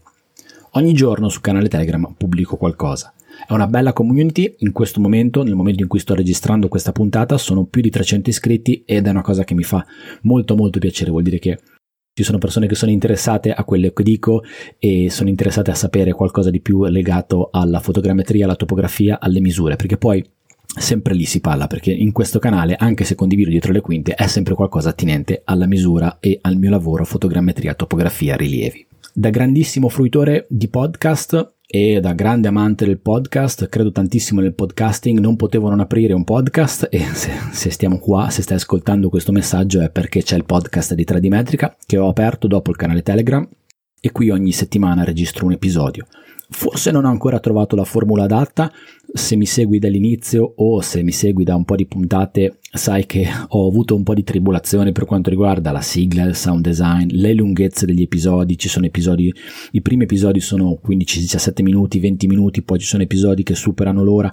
Ogni 0.74 0.94
giorno 0.94 1.28
sul 1.28 1.42
canale 1.42 1.68
Telegram 1.68 2.14
pubblico 2.16 2.56
qualcosa. 2.56 3.14
È 3.48 3.54
una 3.54 3.68
bella 3.68 3.94
community, 3.94 4.56
in 4.60 4.72
questo 4.72 5.00
momento, 5.00 5.44
nel 5.44 5.56
momento 5.56 5.82
in 5.82 5.90
cui 5.90 6.00
sto 6.00 6.14
registrando 6.14 6.68
questa 6.68 6.92
puntata, 6.92 7.38
sono 7.38 7.66
più 7.66 7.82
di 7.82 7.90
300 7.90 8.30
iscritti 8.30 8.84
ed 8.86 9.08
è 9.08 9.10
una 9.10 9.22
cosa 9.22 9.44
che 9.44 9.54
mi 9.54 9.64
fa 9.64 9.86
molto 10.24 10.56
molto 10.56 10.80
piacere, 10.80 11.12
vuol 11.12 11.24
dire 11.24 11.40
che 11.40 11.60
ci 12.14 12.24
sono 12.24 12.38
persone 12.38 12.68
che 12.68 12.76
sono 12.76 12.92
interessate 12.92 13.54
a 13.54 13.64
quello 13.64 13.92
che 13.92 14.04
dico 14.04 14.44
e 14.78 15.10
sono 15.10 15.30
interessate 15.30 15.72
a 15.72 15.76
sapere 15.76 16.12
qualcosa 16.12 16.50
di 16.50 16.60
più 16.60 16.84
legato 16.86 17.50
alla 17.52 17.80
fotogrammetria, 17.80 18.44
alla 18.44 18.58
topografia, 18.58 19.20
alle 19.22 19.40
misure, 19.40 19.78
perché 19.78 19.98
poi 19.98 20.24
sempre 20.78 21.14
lì 21.14 21.24
si 21.26 21.40
parla 21.40 21.68
perché 21.68 21.92
in 21.92 22.12
questo 22.12 22.38
canale, 22.40 22.76
anche 22.76 23.06
se 23.06 23.16
condivido 23.16 23.50
dietro 23.50 23.72
le 23.72 23.82
quinte, 23.82 24.16
è 24.16 24.28
sempre 24.28 24.54
qualcosa 24.54 24.90
attinente 24.90 25.42
alla 25.46 25.66
misura 25.66 26.18
e 26.20 26.38
al 26.42 26.58
mio 26.58 26.70
lavoro 26.70 27.06
fotogrammetria, 27.06 27.74
topografia, 27.74 28.36
rilievi. 28.36 28.86
Da 29.14 29.30
grandissimo 29.30 29.88
fruitore 29.88 30.46
di 30.50 30.68
podcast 30.68 31.54
e 31.72 32.00
da 32.00 32.14
grande 32.14 32.48
amante 32.48 32.84
del 32.84 32.98
podcast, 32.98 33.70
credo 33.70 33.92
tantissimo 33.92 34.42
nel 34.42 34.56
podcasting, 34.56 35.20
non 35.20 35.36
potevo 35.36 35.70
non 35.70 35.80
aprire 35.80 36.14
un 36.14 36.24
podcast 36.24 36.88
e 36.90 36.98
se, 37.14 37.30
se, 37.52 37.70
stiamo 37.70 38.00
qua, 38.00 38.32
se 38.32 38.42
stai 38.42 38.58
ascoltando 38.58 39.08
questo 39.08 39.32
messaggio 39.32 39.80
è 39.80 39.92
perché 39.92 40.24
c'è 40.24 40.36
il 40.36 40.46
podcast 40.46 40.96
di 40.96 41.06
3D 41.08 41.28
Metrica 41.28 41.78
che 41.86 42.00
ho 42.00 42.10
aperto 42.10 42.48
dopo 42.48 42.72
il 42.72 42.76
canale 42.76 43.04
Telegram 43.04 43.48
e 44.02 44.12
qui 44.12 44.32
ogni 44.32 44.52
settimana 44.52 45.04
registro 45.04 45.46
un 45.46 45.52
episodio. 45.52 46.08
Forse 46.50 46.90
non 46.90 47.06
ho 47.06 47.10
ancora 47.10 47.40
trovato 47.40 47.76
la 47.76 47.84
formula 47.84 48.24
adatta, 48.24 48.72
se 49.14 49.36
mi 49.36 49.46
segui 49.46 49.78
dall'inizio 49.78 50.54
o 50.56 50.82
se 50.82 51.04
mi 51.04 51.12
segui 51.12 51.44
da 51.44 51.54
un 51.54 51.66
po' 51.66 51.76
di 51.76 51.86
puntate 51.86 52.58
sai 52.72 53.06
che 53.08 53.26
ho 53.48 53.68
avuto 53.68 53.96
un 53.96 54.04
po' 54.04 54.14
di 54.14 54.24
tribolazione 54.24 54.92
per 54.92 55.06
quanto 55.06 55.30
riguarda 55.30 55.72
la 55.72 55.82
sigla, 55.82 56.24
il 56.24 56.36
sound 56.36 56.62
design, 56.62 57.08
le 57.12 57.34
lunghezze 57.34 57.86
degli 57.86 58.04
episodi, 58.04 58.58
ci 58.58 58.70
sono 58.70 58.86
episodi, 58.86 59.34
i 59.72 59.82
primi 59.82 60.04
episodi 60.04 60.40
sono 60.40 60.80
15-17 60.86 61.64
minuti, 61.64 62.00
20 62.00 62.28
minuti, 62.28 62.62
poi 62.62 62.80
ci 62.80 62.86
sono 62.86 63.02
episodi 63.02 63.42
che 63.42 63.56
superano 63.56 64.04
l'ora, 64.04 64.32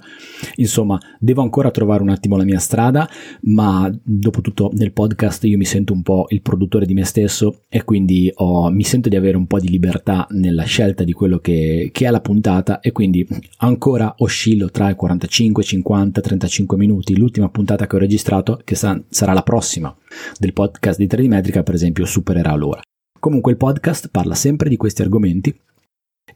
insomma 0.55 0.99
devo 1.19 1.41
ancora 1.41 1.71
trovare 1.71 2.03
un 2.03 2.09
attimo 2.09 2.37
la 2.37 2.43
mia 2.43 2.59
strada, 2.59 3.09
ma 3.41 3.91
dopo 4.03 4.41
tutto 4.41 4.69
nel 4.75 4.91
podcast 4.91 5.43
io 5.45 5.57
mi 5.57 5.65
sento 5.65 5.93
un 5.93 6.03
po' 6.03 6.27
il 6.29 6.41
produttore 6.41 6.85
di 6.85 6.93
me 6.93 7.05
stesso 7.05 7.63
e 7.69 7.83
quindi 7.83 8.31
ho, 8.35 8.69
mi 8.69 8.83
sento 8.83 9.09
di 9.09 9.15
avere 9.15 9.37
un 9.37 9.47
po' 9.47 9.59
di 9.59 9.69
libertà 9.69 10.27
nella 10.31 10.63
scelta 10.63 11.03
di 11.03 11.13
quello 11.13 11.39
che, 11.39 11.89
che 11.91 12.05
è 12.05 12.11
la 12.11 12.21
puntata 12.21 12.81
e 12.81 12.91
quindi 12.91 13.27
ancora 13.57 14.13
oscillo 14.19 14.69
tra 14.69 14.91
i 14.91 14.95
45, 14.95 15.63
50, 15.63 16.21
35 16.21 16.77
minuti, 16.77 17.17
l'ultima 17.17 17.49
puntata 17.49 17.87
che 17.87 17.95
ho 17.95 17.99
registrato 17.99 18.25
registrato, 18.27 18.59
che 18.63 18.75
sa- 18.75 19.01
sarà 19.09 19.33
la 19.33 19.43
prossima 19.43 19.95
del 20.37 20.53
podcast 20.53 20.99
di 20.99 21.07
3D 21.07 21.27
Metrica, 21.27 21.63
per 21.63 21.75
esempio, 21.75 22.05
supererà 22.05 22.53
l'ora. 22.55 22.81
Comunque 23.19 23.51
il 23.51 23.57
podcast 23.57 24.09
parla 24.09 24.35
sempre 24.35 24.69
di 24.69 24.77
questi 24.77 25.01
argomenti 25.01 25.57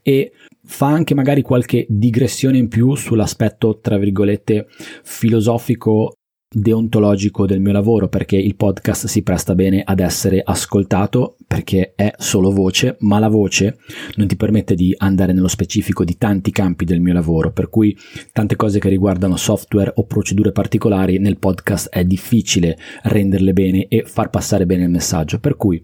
e 0.02 0.32
fa 0.64 0.88
anche 0.88 1.14
magari 1.14 1.42
qualche 1.42 1.86
digressione 1.90 2.58
in 2.58 2.70
più 2.70 2.96
sull'aspetto, 2.96 3.80
tra 3.80 3.98
virgolette, 3.98 4.68
filosofico 5.04 6.14
deontologico 6.54 7.46
del 7.46 7.62
mio 7.62 7.72
lavoro 7.72 8.10
perché 8.10 8.36
il 8.36 8.58
podcast 8.58 9.06
si 9.08 9.24
presta 9.24 9.56
bene 9.56 9.84
ad 9.86 10.02
essere 10.02 10.42
ascoltato 10.44 11.38
perché 11.48 11.94
è 11.96 12.12
solo 12.18 12.52
voce, 12.52 12.98
ma 13.00 13.20
la 13.20 13.30
voce 13.30 13.78
non 14.16 14.28
ti 14.28 14.36
permette 14.36 14.76
di 14.76 14.94
andare 14.98 15.32
nello 15.32 15.48
specifico 15.48 16.04
di 16.04 16.18
tanti 16.18 16.52
campi 16.52 16.84
del 16.84 17.00
mio 17.00 17.14
lavoro, 17.14 17.52
per 17.52 17.70
cui 17.70 17.98
tante 18.34 18.58
cose 18.58 18.80
che 18.80 18.90
riguardano 18.90 19.38
software 19.38 19.94
o 19.96 20.06
procedure 20.06 20.52
particolari 20.52 21.20
nel 21.20 21.38
podcast 21.38 21.90
è 21.90 22.04
difficile 22.04 22.78
renderle 23.04 23.54
bene 23.54 23.88
e 23.88 24.04
far 24.06 24.30
passare 24.30 24.66
bene 24.66 24.84
il 24.84 24.90
messaggio, 24.90 25.40
per 25.40 25.56
cui 25.56 25.82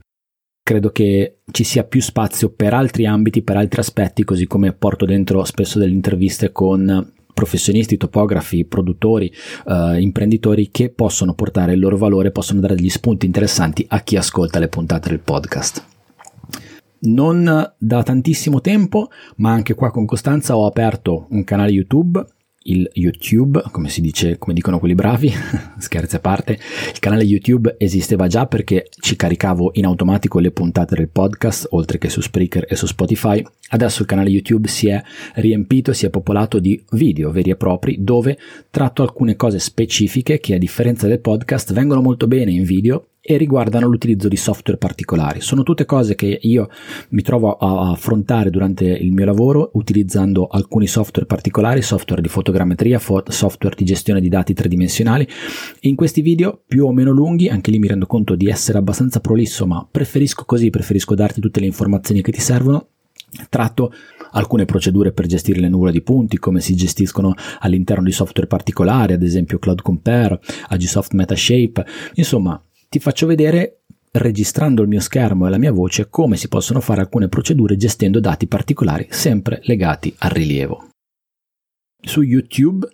credo 0.64 0.90
che 0.90 1.40
ci 1.50 1.64
sia 1.64 1.86
più 1.86 2.02
spazio 2.02 2.50
per 2.50 2.74
altri 2.74 3.06
ambiti, 3.06 3.42
per 3.42 3.56
altri 3.56 3.80
aspetti, 3.80 4.26
così 4.26 4.48
come 4.48 4.74
porto 4.74 5.06
dentro 5.06 5.46
spesso 5.46 5.80
delle 5.80 5.94
interviste 5.94 6.52
con 6.52 7.14
professionisti, 7.38 7.98
topografi, 7.98 8.66
produttori, 8.66 9.32
eh, 9.68 10.02
imprenditori 10.02 10.72
che 10.72 10.90
possono 10.90 11.36
portare 11.36 11.74
il 11.74 11.80
loro 11.80 11.96
valore, 11.96 12.32
possono 12.32 12.62
dare 12.62 12.74
degli 12.74 12.90
spunti 12.90 13.28
interessanti 13.28 13.86
a 13.88 14.00
chi 14.00 14.18
ascolta 14.18 14.58
le 14.58 14.70
puntate 14.70 15.10
del 15.10 15.20
podcast. 15.20 15.86
Non 17.00 17.74
da 17.78 18.02
tantissimo 18.02 18.60
tempo, 18.60 19.10
ma 19.36 19.52
anche 19.52 19.76
qua 19.76 19.92
con 19.92 20.08
costanza 20.08 20.58
ho 20.58 20.66
aperto 20.66 21.28
un 21.30 21.44
canale 21.44 21.70
YouTube 21.70 22.26
il 22.68 22.90
YouTube, 22.94 23.62
come 23.72 23.90
si 23.90 24.02
dice, 24.02 24.38
come 24.38 24.54
dicono 24.54 24.80
quelli 24.80 24.96
bravi, 24.96 25.32
scherzi 25.78 26.16
a 26.16 26.20
parte, 26.20 26.60
il 26.92 27.00
canale 27.00 27.24
YouTube 27.24 27.76
esisteva 27.78 28.28
già 28.28 28.46
perché 28.46 28.88
ci 29.00 29.16
caricavo 29.16 29.72
in 29.74 29.86
automatico 29.86 30.40
le 30.40 30.52
puntate 30.52 30.96
del 30.96 31.10
podcast, 31.10 31.68
oltre 31.72 31.98
che 31.98 32.10
su 32.10 32.22
Spreaker 32.22 32.66
e 32.68 32.76
su 32.76 32.86
Spotify. 32.86 33.44
Adesso 33.70 34.02
il 34.02 34.08
canale 34.08 34.30
YouTube 34.30 34.68
si 34.68 34.88
è 34.88 35.02
riempito, 35.36 35.94
si 35.94 36.06
è 36.06 36.10
popolato 36.10 36.60
di 36.60 36.82
video 36.92 37.32
veri 37.32 37.50
e 37.50 37.56
propri 37.56 37.98
dove 38.00 38.38
tratto 38.70 39.02
alcune 39.02 39.36
cose 39.36 39.60
specifiche 39.60 40.40
che 40.40 40.56
a 40.56 40.58
differenza 40.58 41.08
del 41.08 41.20
podcast 41.20 41.74
vengono 41.74 42.02
molto 42.02 42.28
bene 42.28 42.52
in 42.52 42.64
video 42.64 43.08
e 43.30 43.36
riguardano 43.36 43.88
l'utilizzo 43.88 44.30
di 44.30 44.38
software 44.38 44.80
particolari. 44.80 45.42
Sono 45.42 45.64
tutte 45.64 45.84
cose 45.84 46.16
che 46.16 46.40
io 46.42 46.70
mi 47.10 47.22
trovo 47.22 47.58
a 47.58 47.92
affrontare 47.92 48.50
durante 48.50 48.86
il 48.86 49.12
mio 49.12 49.26
lavoro 49.26 49.72
utilizzando 49.74 50.48
alcuni 50.48 50.88
software 50.88 51.28
particolari, 51.28 51.82
software 51.82 52.22
di 52.22 52.30
fotogrammetria, 52.30 53.02
software 53.28 53.76
di 53.76 53.84
gestione 53.84 54.22
di 54.22 54.30
dati 54.30 54.54
tridimensionali. 54.54 55.28
In 55.82 55.96
questi 55.96 56.22
video 56.22 56.62
più 56.66 56.86
o 56.86 56.94
meno 56.94 57.12
lunghi, 57.12 57.50
anche 57.50 57.70
lì 57.70 57.80
mi 57.80 57.90
rendo 57.90 58.06
conto 58.06 58.34
di 58.36 58.48
essere 58.48 58.78
abbastanza 58.78 59.20
prolisso, 59.20 59.68
ma 59.68 59.86
preferisco 59.92 60.46
così, 60.46 60.70
preferisco 60.70 61.14
darti 61.14 61.42
tutte 61.42 61.60
le 61.60 61.66
informazioni 61.66 62.22
che 62.22 62.32
ti 62.32 62.40
servono. 62.40 62.88
Tratto 63.50 63.92
alcune 64.32 64.64
procedure 64.64 65.12
per 65.12 65.26
gestire 65.26 65.60
le 65.60 65.68
nuvole 65.68 65.92
di 65.92 66.02
punti, 66.02 66.38
come 66.38 66.62
si 66.62 66.78
gestiscono 66.78 67.34
all'interno 67.60 68.06
di 68.06 68.14
software 68.14 68.48
particolari, 68.48 69.12
ad 69.12 69.22
esempio 69.22 69.60
Cloud 69.60 69.82
Compare, 69.82 70.40
Agisoft 70.70 71.12
Metashape, 71.12 71.86
insomma 72.14 72.62
ti 72.90 73.00
faccio 73.00 73.28
vedere 73.28 73.82
registrando 74.12 74.82
il 74.82 74.88
mio 74.88 75.00
schermo 75.00 75.48
e 75.48 75.50
la 75.50 75.58
mia 75.58 75.72
voce 75.72 76.10
come 76.10 76.38
si 76.38 76.48
possono 76.48 76.80
fare 76.80 77.02
alcune 77.02 77.28
procedure 77.28 77.78
gestendo 77.78 78.20
dati 78.20 78.48
particolari 78.48 79.08
sempre 79.10 79.60
legati 79.64 80.14
al 80.20 80.32
rilievo. 80.32 80.90
Su 82.02 82.22
YouTube 82.22 82.88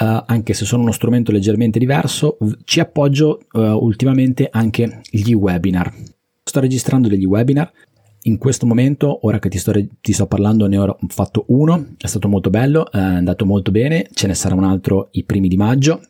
Uh, 0.00 0.22
anche 0.24 0.54
se 0.54 0.64
sono 0.64 0.80
uno 0.80 0.92
strumento 0.92 1.30
leggermente 1.30 1.78
diverso, 1.78 2.38
ci 2.64 2.80
appoggio 2.80 3.40
uh, 3.52 3.60
ultimamente 3.60 4.48
anche 4.50 5.02
gli 5.10 5.34
webinar. 5.34 5.92
Sto 6.42 6.60
registrando 6.60 7.06
degli 7.06 7.26
webinar. 7.26 7.70
In 8.22 8.38
questo 8.38 8.64
momento, 8.64 9.26
ora 9.26 9.38
che 9.38 9.50
ti 9.50 9.58
sto, 9.58 9.72
ti 10.00 10.12
sto 10.14 10.26
parlando, 10.26 10.68
ne 10.68 10.78
ho 10.78 10.96
fatto 11.08 11.44
uno, 11.48 11.88
è 11.98 12.06
stato 12.06 12.28
molto 12.28 12.48
bello, 12.48 12.90
è 12.90 12.98
andato 12.98 13.44
molto 13.44 13.70
bene, 13.70 14.08
ce 14.14 14.26
ne 14.26 14.32
sarà 14.32 14.54
un 14.54 14.64
altro 14.64 15.08
i 15.10 15.24
primi 15.24 15.48
di 15.48 15.58
maggio 15.58 16.00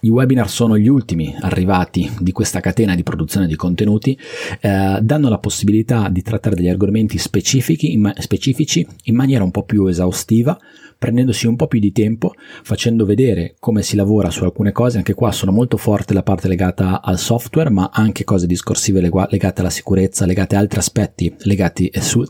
i 0.00 0.08
webinar 0.08 0.48
sono 0.48 0.76
gli 0.76 0.88
ultimi 0.88 1.34
arrivati 1.40 2.10
di 2.20 2.32
questa 2.32 2.60
catena 2.60 2.94
di 2.94 3.02
produzione 3.02 3.46
di 3.46 3.56
contenuti, 3.56 4.18
eh, 4.60 4.98
danno 5.00 5.28
la 5.28 5.38
possibilità 5.38 6.08
di 6.08 6.22
trattare 6.22 6.56
degli 6.56 6.68
argomenti 6.68 7.18
specifici 7.18 7.92
in, 7.92 8.00
ma- 8.00 8.14
specifici 8.18 8.86
in 9.04 9.14
maniera 9.14 9.44
un 9.44 9.50
po' 9.50 9.64
più 9.64 9.86
esaustiva, 9.86 10.58
prendendosi 10.98 11.46
un 11.46 11.56
po' 11.56 11.66
più 11.66 11.78
di 11.78 11.92
tempo, 11.92 12.32
facendo 12.62 13.04
vedere 13.04 13.56
come 13.58 13.82
si 13.82 13.96
lavora 13.96 14.30
su 14.30 14.44
alcune 14.44 14.72
cose. 14.72 14.96
Anche 14.96 15.14
qua 15.14 15.30
sono 15.32 15.52
molto 15.52 15.76
forte 15.76 16.14
la 16.14 16.22
parte 16.22 16.48
legata 16.48 17.02
al 17.02 17.18
software, 17.18 17.70
ma 17.70 17.90
anche 17.92 18.24
cose 18.24 18.46
discorsive 18.46 19.00
legate 19.00 19.60
alla 19.60 19.70
sicurezza, 19.70 20.26
legate 20.26 20.56
a 20.56 20.58
altri 20.58 20.78
aspetti 20.78 21.34
legati, 21.40 21.90
su, 21.94 22.24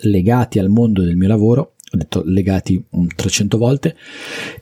legati 0.00 0.58
al 0.58 0.68
mondo 0.68 1.02
del 1.02 1.16
mio 1.16 1.28
lavoro 1.28 1.72
ho 1.96 1.98
detto 1.98 2.22
legati 2.24 2.82
un 2.90 3.08
300 3.14 3.58
volte, 3.58 3.96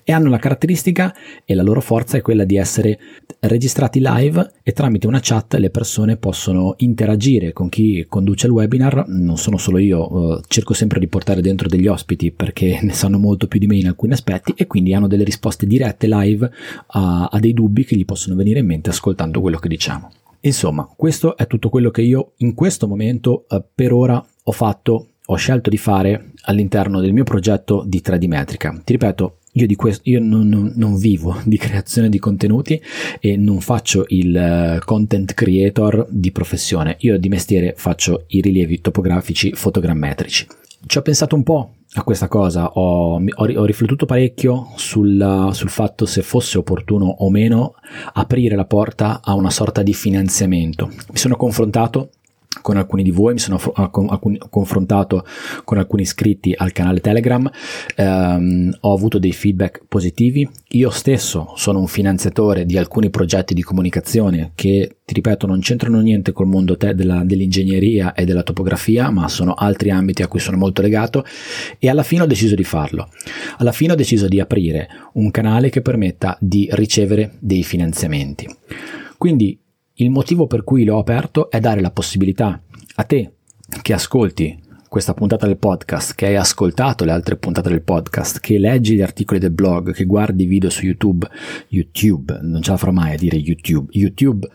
e 0.03 0.13
hanno 0.13 0.31
la 0.31 0.39
caratteristica 0.39 1.15
e 1.45 1.55
la 1.55 1.63
loro 1.63 1.81
forza 1.81 2.17
è 2.17 2.23
quella 2.23 2.45
di 2.45 2.57
essere 2.57 2.99
registrati 3.41 4.01
live 4.03 4.53
e 4.63 4.73
tramite 4.73 5.07
una 5.07 5.21
chat 5.21 5.55
le 5.55 5.71
persone 5.71 6.17
possono 6.17 6.75
interagire 6.79 7.53
con 7.53 7.69
chi 7.69 8.07
conduce 8.09 8.47
il 8.47 8.53
webinar, 8.53 9.05
non 9.09 9.37
sono 9.37 9.59
solo 9.59 9.79
io, 9.79 10.39
eh, 10.39 10.41
cerco 10.49 10.73
sempre 10.73 10.99
di 10.99 11.09
portare 11.09 11.41
dentro 11.41 11.69
degli 11.69 11.87
ospiti 11.87 12.31
perché 12.31 12.79
ne 12.83 12.93
sanno 12.93 13.19
molto 13.19 13.47
più 13.47 13.59
di 13.59 13.67
me 13.67 13.77
in 13.77 13.89
alcuni 13.89 14.13
aspetti 14.13 14.55
e 14.57 14.67
quindi 14.67 14.95
hanno 14.95 15.09
delle 15.09 15.25
risposte 15.25 15.67
dirette 15.67 16.07
live 16.09 16.51
a, 16.89 17.29
a 17.31 17.39
dei 17.39 17.53
dubbi 17.53 17.85
che 17.85 17.97
gli 17.97 18.05
possono 18.05 18.37
venire 18.37 18.61
in 18.61 18.67
mente 18.67 18.91
ascoltando 18.91 19.41
quello 19.41 19.59
che 19.59 19.69
diciamo. 19.69 20.11
Insomma, 20.41 20.87
questo 20.95 21.37
è 21.37 21.47
tutto 21.47 21.71
quello 21.71 21.91
che 21.91 22.03
io 22.03 22.33
in 22.39 22.55
questo 22.55 22.87
momento 22.87 23.47
eh, 23.49 23.65
per 23.75 23.93
ora 23.93 24.25
ho 24.47 24.53
fatto 24.53 25.14
ho 25.27 25.37
scelto 25.37 25.71
di 25.71 25.79
fare 25.79 26.33
all'interno 26.43 27.01
del 27.01 27.13
mio 27.13 27.25
progetto 27.25 27.83
di 27.87 28.03
3D 28.05 28.27
metrica. 28.27 28.79
Ti 28.85 28.93
ripeto, 28.93 29.39
io, 29.53 29.67
di 29.67 29.77
questo, 29.77 30.03
io 30.05 30.21
non, 30.21 30.49
non, 30.49 30.73
non, 30.77 30.97
vivo 30.97 31.37
di 31.45 31.57
creazione 31.57 32.09
di 32.09 32.19
contenuti 32.19 32.81
e 33.21 33.37
non 33.37 33.61
faccio 33.61 34.05
il 34.09 34.37
eh, 34.37 34.81
content 34.85 35.33
creator 35.33 36.07
di 36.11 36.33
professione, 36.33 36.97
io 37.01 37.19
di 37.19 37.29
mestiere 37.29 37.75
faccio 37.77 38.25
i 38.29 38.41
rilievi 38.41 38.81
topografici 38.81 39.53
fotogrammetrici. 39.53 40.47
Ci 40.87 40.99
ho 40.99 41.03
pensato 41.03 41.35
un 41.35 41.43
po' 41.43 41.77
a 41.95 42.03
questa 42.03 42.29
cosa, 42.29 42.73
ho, 42.73 43.15
ho, 43.15 43.21
ho 43.35 43.65
riflettuto 43.65 44.05
parecchio 44.05 44.73
sul, 44.77 45.49
sul, 45.53 45.71
fatto 45.71 46.05
se 46.05 46.23
fosse 46.23 46.59
opportuno 46.59 47.07
o 47.07 47.31
meno 47.31 47.75
aprire 48.15 48.57
la 48.57 48.67
porta 48.67 49.21
a 49.23 49.35
una 49.35 49.51
sorta 49.51 49.83
di 49.83 49.95
finanziamento. 49.95 50.89
Mi 50.89 51.17
sono 51.17 51.37
confrontato 51.37 52.11
con 52.63 52.77
alcuni 52.77 53.03
di 53.03 53.11
voi, 53.11 53.35
mi 53.35 53.39
sono 53.39 53.59
confrontato 54.51 55.25
con 55.65 55.79
alcuni 55.79 56.03
iscritti 56.03 56.55
al 56.57 56.73
canale 56.73 57.01
Telegram, 57.01 57.51
ehm, 57.97 58.77
ho 58.81 58.93
avuto 58.93 59.19
dei 59.19 59.33
feedback 59.33 59.83
positivi. 59.89 60.49
Io 60.71 60.91
stesso 60.91 61.53
sono 61.57 61.81
un 61.81 61.87
finanziatore 61.87 62.65
di 62.65 62.77
alcuni 62.77 63.11
progetti 63.11 63.55
di 63.55 63.63
comunicazione 63.63 64.53
che, 64.55 64.97
ti 65.05 65.15
ripeto, 65.15 65.47
non 65.47 65.61
c'entrano 65.61 66.01
niente 66.01 66.33
col 66.33 66.47
mondo 66.47 66.77
te- 66.77 66.95
della, 66.95 67.23
dell'ingegneria 67.25 68.15
e 68.15 68.25
della 68.25 68.43
topografia, 68.43 69.11
ma 69.11 69.29
sono 69.29 69.55
altri 69.55 69.91
ambiti 69.91 70.23
a 70.23 70.29
cui 70.29 70.41
sono 70.41 70.57
molto 70.57 70.83
legato 70.83 71.25
e 71.79 71.89
alla 71.89 72.03
fine 72.03 72.23
ho 72.23 72.27
deciso 72.27 72.55
di 72.55 72.65
farlo. 72.65 73.09
Alla 73.59 73.73
fine 73.73 73.93
ho 73.93 73.97
deciso 73.97 74.29
di 74.29 74.41
aprire 74.41 74.89
un 75.15 75.31
canale 75.31 75.71
che 75.71 75.83
permetta 75.83 76.37
di 76.41 76.69
ricevere 76.73 77.35
dei 77.41 77.63
finanziamenti. 77.63 78.49
Quindi 79.17 79.59
il 79.99 80.11
motivo 80.11 80.47
per 80.47 80.65
cui 80.65 80.85
l'ho 80.85 80.99
aperto 80.99 81.51
è 81.51 81.61
dare 81.61 81.81
la 81.81 81.93
possibilità 81.93 82.61
a 82.97 83.03
te 83.05 83.35
che 83.81 83.93
ascolti 83.93 84.61
questa 84.89 85.15
puntata 85.15 85.47
del 85.47 85.57
podcast, 85.57 86.15
che 86.15 86.27
hai 86.27 86.37
ascoltato 86.37 87.05
le 87.05 87.11
altre 87.11 87.37
puntate 87.37 87.69
del 87.69 87.83
podcast, 87.83 88.39
che 88.39 88.59
leggi 88.59 88.95
gli 88.95 89.03
articoli 89.03 89.41
del 89.41 89.51
blog, 89.51 89.93
che 89.93 90.05
guardi 90.05 90.47
video 90.47 90.71
su 90.71 90.85
YouTube, 90.85 91.29
YouTube, 91.69 92.39
non 92.43 92.63
ce 92.63 92.71
la 92.71 92.77
farò 92.77 92.93
mai 92.93 93.15
a 93.15 93.17
dire 93.17 93.37
YouTube, 93.37 93.89
YouTube, 93.91 94.49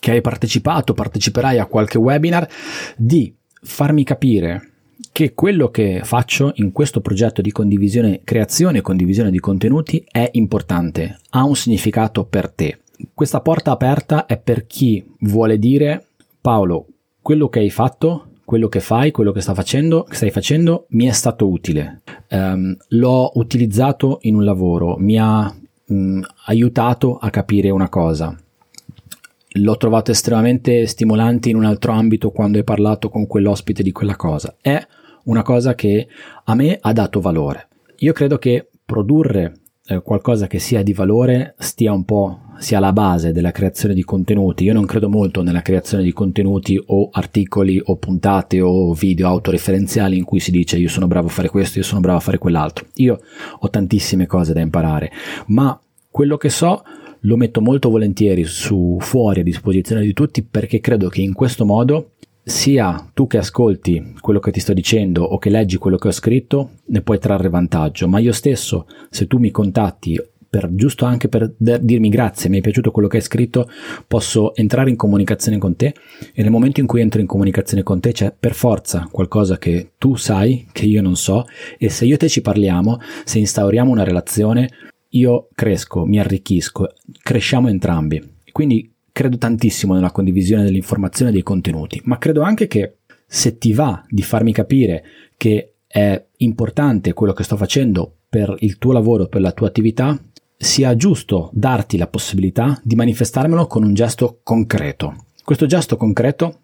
che 0.00 0.10
hai 0.10 0.20
partecipato, 0.20 0.94
parteciperai 0.94 1.60
a 1.60 1.66
qualche 1.66 1.98
webinar, 1.98 2.48
di 2.96 3.32
farmi 3.62 4.02
capire 4.02 4.70
che 5.12 5.34
quello 5.34 5.70
che 5.70 6.00
faccio 6.02 6.52
in 6.56 6.72
questo 6.72 7.00
progetto 7.00 7.40
di 7.40 7.52
condivisione, 7.52 8.22
creazione 8.24 8.78
e 8.78 8.82
condivisione 8.82 9.30
di 9.30 9.38
contenuti 9.38 10.04
è 10.10 10.28
importante, 10.32 11.20
ha 11.30 11.44
un 11.44 11.54
significato 11.54 12.24
per 12.24 12.50
te 12.50 12.81
questa 13.14 13.40
porta 13.40 13.70
aperta 13.70 14.26
è 14.26 14.38
per 14.38 14.66
chi 14.66 15.04
vuole 15.20 15.58
dire 15.58 16.06
Paolo, 16.40 16.86
quello 17.20 17.48
che 17.48 17.60
hai 17.60 17.70
fatto, 17.70 18.26
quello 18.44 18.68
che 18.68 18.80
fai, 18.80 19.10
quello 19.12 19.32
che, 19.32 19.40
sta 19.40 19.54
facendo, 19.54 20.02
che 20.02 20.16
stai 20.16 20.30
facendo 20.30 20.86
mi 20.90 21.06
è 21.06 21.12
stato 21.12 21.48
utile. 21.48 22.02
Um, 22.30 22.76
l'ho 22.88 23.30
utilizzato 23.34 24.18
in 24.22 24.34
un 24.34 24.44
lavoro, 24.44 24.96
mi 24.98 25.18
ha 25.18 25.54
um, 25.86 26.22
aiutato 26.46 27.16
a 27.16 27.30
capire 27.30 27.70
una 27.70 27.88
cosa. 27.88 28.36
L'ho 29.56 29.76
trovato 29.76 30.10
estremamente 30.10 30.86
stimolante 30.86 31.50
in 31.50 31.56
un 31.56 31.64
altro 31.64 31.92
ambito 31.92 32.30
quando 32.30 32.58
hai 32.58 32.64
parlato 32.64 33.08
con 33.08 33.26
quell'ospite 33.26 33.82
di 33.82 33.92
quella 33.92 34.16
cosa. 34.16 34.56
È 34.60 34.84
una 35.24 35.42
cosa 35.42 35.74
che 35.74 36.08
a 36.44 36.54
me 36.54 36.78
ha 36.80 36.92
dato 36.92 37.20
valore. 37.20 37.68
Io 37.98 38.12
credo 38.12 38.38
che 38.38 38.68
produrre 38.84 39.60
qualcosa 40.02 40.46
che 40.46 40.60
sia 40.60 40.82
di 40.82 40.92
valore 40.92 41.54
stia 41.58 41.92
un 41.92 42.04
po' 42.04 42.40
sia 42.58 42.78
la 42.78 42.92
base 42.92 43.32
della 43.32 43.50
creazione 43.50 43.94
di 43.94 44.04
contenuti. 44.04 44.64
Io 44.64 44.72
non 44.72 44.86
credo 44.86 45.08
molto 45.08 45.42
nella 45.42 45.62
creazione 45.62 46.04
di 46.04 46.12
contenuti 46.12 46.80
o 46.86 47.08
articoli 47.10 47.80
o 47.84 47.96
puntate 47.96 48.60
o 48.60 48.92
video 48.94 49.26
autoreferenziali 49.26 50.16
in 50.16 50.24
cui 50.24 50.38
si 50.38 50.52
dice 50.52 50.78
io 50.78 50.88
sono 50.88 51.08
bravo 51.08 51.26
a 51.26 51.30
fare 51.30 51.48
questo, 51.48 51.78
io 51.78 51.84
sono 51.84 52.00
bravo 52.00 52.18
a 52.18 52.22
fare 52.22 52.38
quell'altro. 52.38 52.86
Io 52.94 53.18
ho 53.58 53.70
tantissime 53.70 54.26
cose 54.26 54.52
da 54.52 54.60
imparare, 54.60 55.10
ma 55.46 55.78
quello 56.08 56.36
che 56.36 56.48
so 56.48 56.84
lo 57.24 57.36
metto 57.36 57.60
molto 57.60 57.90
volentieri 57.90 58.44
su 58.44 58.96
fuori 59.00 59.40
a 59.40 59.44
disposizione 59.44 60.02
di 60.02 60.12
tutti 60.12 60.42
perché 60.42 60.80
credo 60.80 61.08
che 61.08 61.20
in 61.20 61.32
questo 61.32 61.64
modo 61.64 62.11
sia 62.44 63.10
tu 63.14 63.26
che 63.26 63.38
ascolti 63.38 64.14
quello 64.20 64.40
che 64.40 64.50
ti 64.50 64.60
sto 64.60 64.72
dicendo 64.72 65.22
o 65.22 65.38
che 65.38 65.50
leggi 65.50 65.76
quello 65.76 65.96
che 65.96 66.08
ho 66.08 66.12
scritto 66.12 66.70
ne 66.86 67.00
puoi 67.02 67.18
trarre 67.18 67.48
vantaggio, 67.48 68.08
ma 68.08 68.18
io 68.18 68.32
stesso 68.32 68.86
se 69.10 69.26
tu 69.26 69.38
mi 69.38 69.50
contatti 69.50 70.20
per, 70.52 70.68
giusto 70.74 71.06
anche 71.06 71.28
per 71.28 71.54
dirmi 71.56 72.10
grazie, 72.10 72.50
mi 72.50 72.58
è 72.58 72.60
piaciuto 72.60 72.90
quello 72.90 73.08
che 73.08 73.16
hai 73.16 73.22
scritto, 73.22 73.70
posso 74.06 74.54
entrare 74.54 74.90
in 74.90 74.96
comunicazione 74.96 75.56
con 75.56 75.76
te 75.76 75.94
e 76.34 76.42
nel 76.42 76.50
momento 76.50 76.80
in 76.80 76.86
cui 76.86 77.00
entro 77.00 77.22
in 77.22 77.26
comunicazione 77.26 77.82
con 77.82 78.00
te 78.00 78.12
c'è 78.12 78.34
per 78.38 78.52
forza 78.52 79.08
qualcosa 79.10 79.56
che 79.56 79.92
tu 79.96 80.14
sai, 80.16 80.66
che 80.70 80.84
io 80.84 81.00
non 81.00 81.16
so 81.16 81.46
e 81.78 81.88
se 81.88 82.04
io 82.04 82.16
e 82.16 82.18
te 82.18 82.28
ci 82.28 82.42
parliamo, 82.42 83.00
se 83.24 83.38
instauriamo 83.38 83.90
una 83.90 84.04
relazione, 84.04 84.68
io 85.14 85.48
cresco, 85.54 86.04
mi 86.04 86.18
arricchisco, 86.18 86.86
cresciamo 87.22 87.68
entrambi. 87.68 88.22
Quindi 88.52 88.91
credo 89.12 89.36
tantissimo 89.38 89.94
nella 89.94 90.10
condivisione 90.10 90.64
dell'informazione 90.64 91.30
e 91.30 91.34
dei 91.34 91.42
contenuti, 91.42 92.00
ma 92.04 92.18
credo 92.18 92.42
anche 92.42 92.66
che 92.66 92.96
se 93.26 93.58
ti 93.58 93.72
va 93.72 94.04
di 94.08 94.22
farmi 94.22 94.52
capire 94.52 95.04
che 95.36 95.74
è 95.86 96.24
importante 96.38 97.12
quello 97.12 97.32
che 97.32 97.44
sto 97.44 97.56
facendo 97.56 98.16
per 98.28 98.54
il 98.60 98.78
tuo 98.78 98.92
lavoro, 98.92 99.26
per 99.26 99.42
la 99.42 99.52
tua 99.52 99.68
attività, 99.68 100.18
sia 100.56 100.96
giusto 100.96 101.50
darti 101.52 101.98
la 101.98 102.06
possibilità 102.06 102.80
di 102.82 102.94
manifestarmelo 102.94 103.66
con 103.66 103.84
un 103.84 103.94
gesto 103.94 104.40
concreto. 104.42 105.26
Questo 105.44 105.66
gesto 105.66 105.96
concreto 105.96 106.60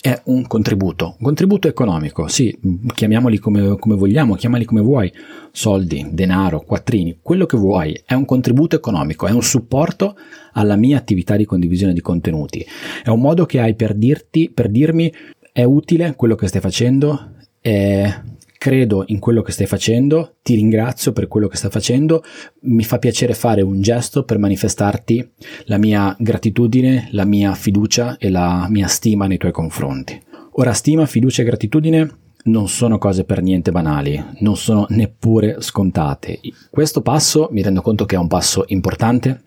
è 0.00 0.20
un 0.24 0.46
contributo, 0.46 1.16
un 1.18 1.24
contributo 1.24 1.68
economico, 1.68 2.26
sì, 2.28 2.56
chiamiamoli 2.94 3.38
come, 3.38 3.76
come, 3.78 3.94
vogliamo, 3.94 4.34
chiamali 4.34 4.64
come 4.64 4.80
vuoi, 4.80 5.12
soldi, 5.52 6.08
denaro, 6.10 6.60
quattrini, 6.60 7.18
quello 7.22 7.46
che 7.46 7.56
vuoi, 7.56 8.00
è 8.04 8.14
un 8.14 8.24
contributo 8.24 8.76
economico, 8.76 9.26
è 9.26 9.30
un 9.30 9.42
supporto 9.42 10.16
alla 10.52 10.76
mia 10.76 10.98
attività 10.98 11.36
di 11.36 11.44
condivisione 11.44 11.92
di 11.92 12.00
contenuti, 12.00 12.64
è 13.02 13.08
un 13.08 13.20
modo 13.20 13.46
che 13.46 13.60
hai 13.60 13.74
per 13.74 13.94
dirti, 13.94 14.50
per 14.50 14.68
dirmi 14.68 15.12
è 15.52 15.64
utile 15.64 16.14
quello 16.16 16.34
che 16.34 16.48
stai 16.48 16.60
facendo, 16.60 17.32
è 17.60 18.12
credo 18.62 19.02
in 19.08 19.18
quello 19.18 19.42
che 19.42 19.50
stai 19.50 19.66
facendo, 19.66 20.36
ti 20.40 20.54
ringrazio 20.54 21.10
per 21.10 21.26
quello 21.26 21.48
che 21.48 21.56
stai 21.56 21.68
facendo, 21.68 22.22
mi 22.60 22.84
fa 22.84 23.00
piacere 23.00 23.34
fare 23.34 23.60
un 23.60 23.80
gesto 23.80 24.22
per 24.22 24.38
manifestarti 24.38 25.30
la 25.64 25.78
mia 25.78 26.14
gratitudine, 26.16 27.08
la 27.10 27.24
mia 27.24 27.54
fiducia 27.54 28.16
e 28.18 28.30
la 28.30 28.68
mia 28.70 28.86
stima 28.86 29.26
nei 29.26 29.36
tuoi 29.36 29.50
confronti. 29.50 30.16
Ora, 30.52 30.74
stima, 30.74 31.06
fiducia 31.06 31.42
e 31.42 31.46
gratitudine 31.46 32.18
non 32.44 32.68
sono 32.68 32.98
cose 32.98 33.24
per 33.24 33.42
niente 33.42 33.72
banali, 33.72 34.22
non 34.38 34.56
sono 34.56 34.86
neppure 34.90 35.56
scontate. 35.58 36.38
Questo 36.70 37.02
passo 37.02 37.48
mi 37.50 37.62
rendo 37.62 37.82
conto 37.82 38.04
che 38.04 38.14
è 38.14 38.18
un 38.18 38.28
passo 38.28 38.62
importante, 38.68 39.42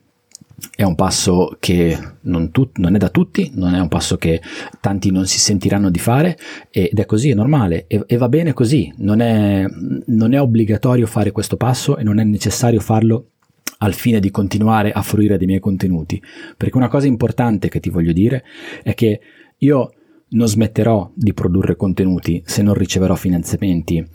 è 0.76 0.84
un 0.84 0.96
passo 0.96 1.58
che 1.60 1.98
non, 2.22 2.52
tut- 2.52 2.78
non, 2.78 2.96
è 2.96 2.98
da 2.98 3.10
tutti, 3.10 3.52
non 3.56 3.74
è 3.74 3.80
un 3.80 3.88
passo 3.88 4.18
che 4.18 4.42
tanti 4.80 5.12
non 5.12 5.26
si 5.26 5.40
sentiranno 5.40 5.90
di 5.90 6.00
fare 6.00 6.38
ed 6.70 6.98
è 6.98 7.06
così, 7.06 7.30
è 7.30 7.34
normale 7.34 7.86
e, 7.88 8.04
e 8.06 8.18
va 8.18 8.30
bene 8.30 8.54
così, 8.54 8.94
non 8.98 9.20
è, 9.20 9.66
non 10.06 10.34
è 10.34 10.42
obbligatorio 10.42 11.08
fare 11.08 11.32
questo 11.32 11.58
passo 11.58 11.98
e 11.98 12.04
non 12.04 12.20
è 12.20 12.24
necessario 12.24 12.80
farlo 12.80 13.32
al 13.80 13.94
fine 13.94 14.20
di 14.20 14.32
continuare 14.32 14.92
a 14.92 15.02
fruire 15.02 15.38
dei 15.38 15.48
miei 15.48 15.60
contenuti, 15.60 16.22
perché 16.56 16.78
una 16.78 16.88
cosa 16.88 17.08
importante 17.08 17.68
che 17.68 17.80
ti 17.80 17.90
voglio 17.90 18.14
dire 18.14 18.44
è 18.84 18.94
che 18.94 19.20
io 19.58 19.92
non 20.28 20.48
smetterò 20.48 21.12
di 21.14 21.34
produrre 21.34 21.76
contenuti 21.76 22.42
se 22.46 22.62
non 22.62 22.74
riceverò 22.74 23.16
finanziamenti, 23.16 24.06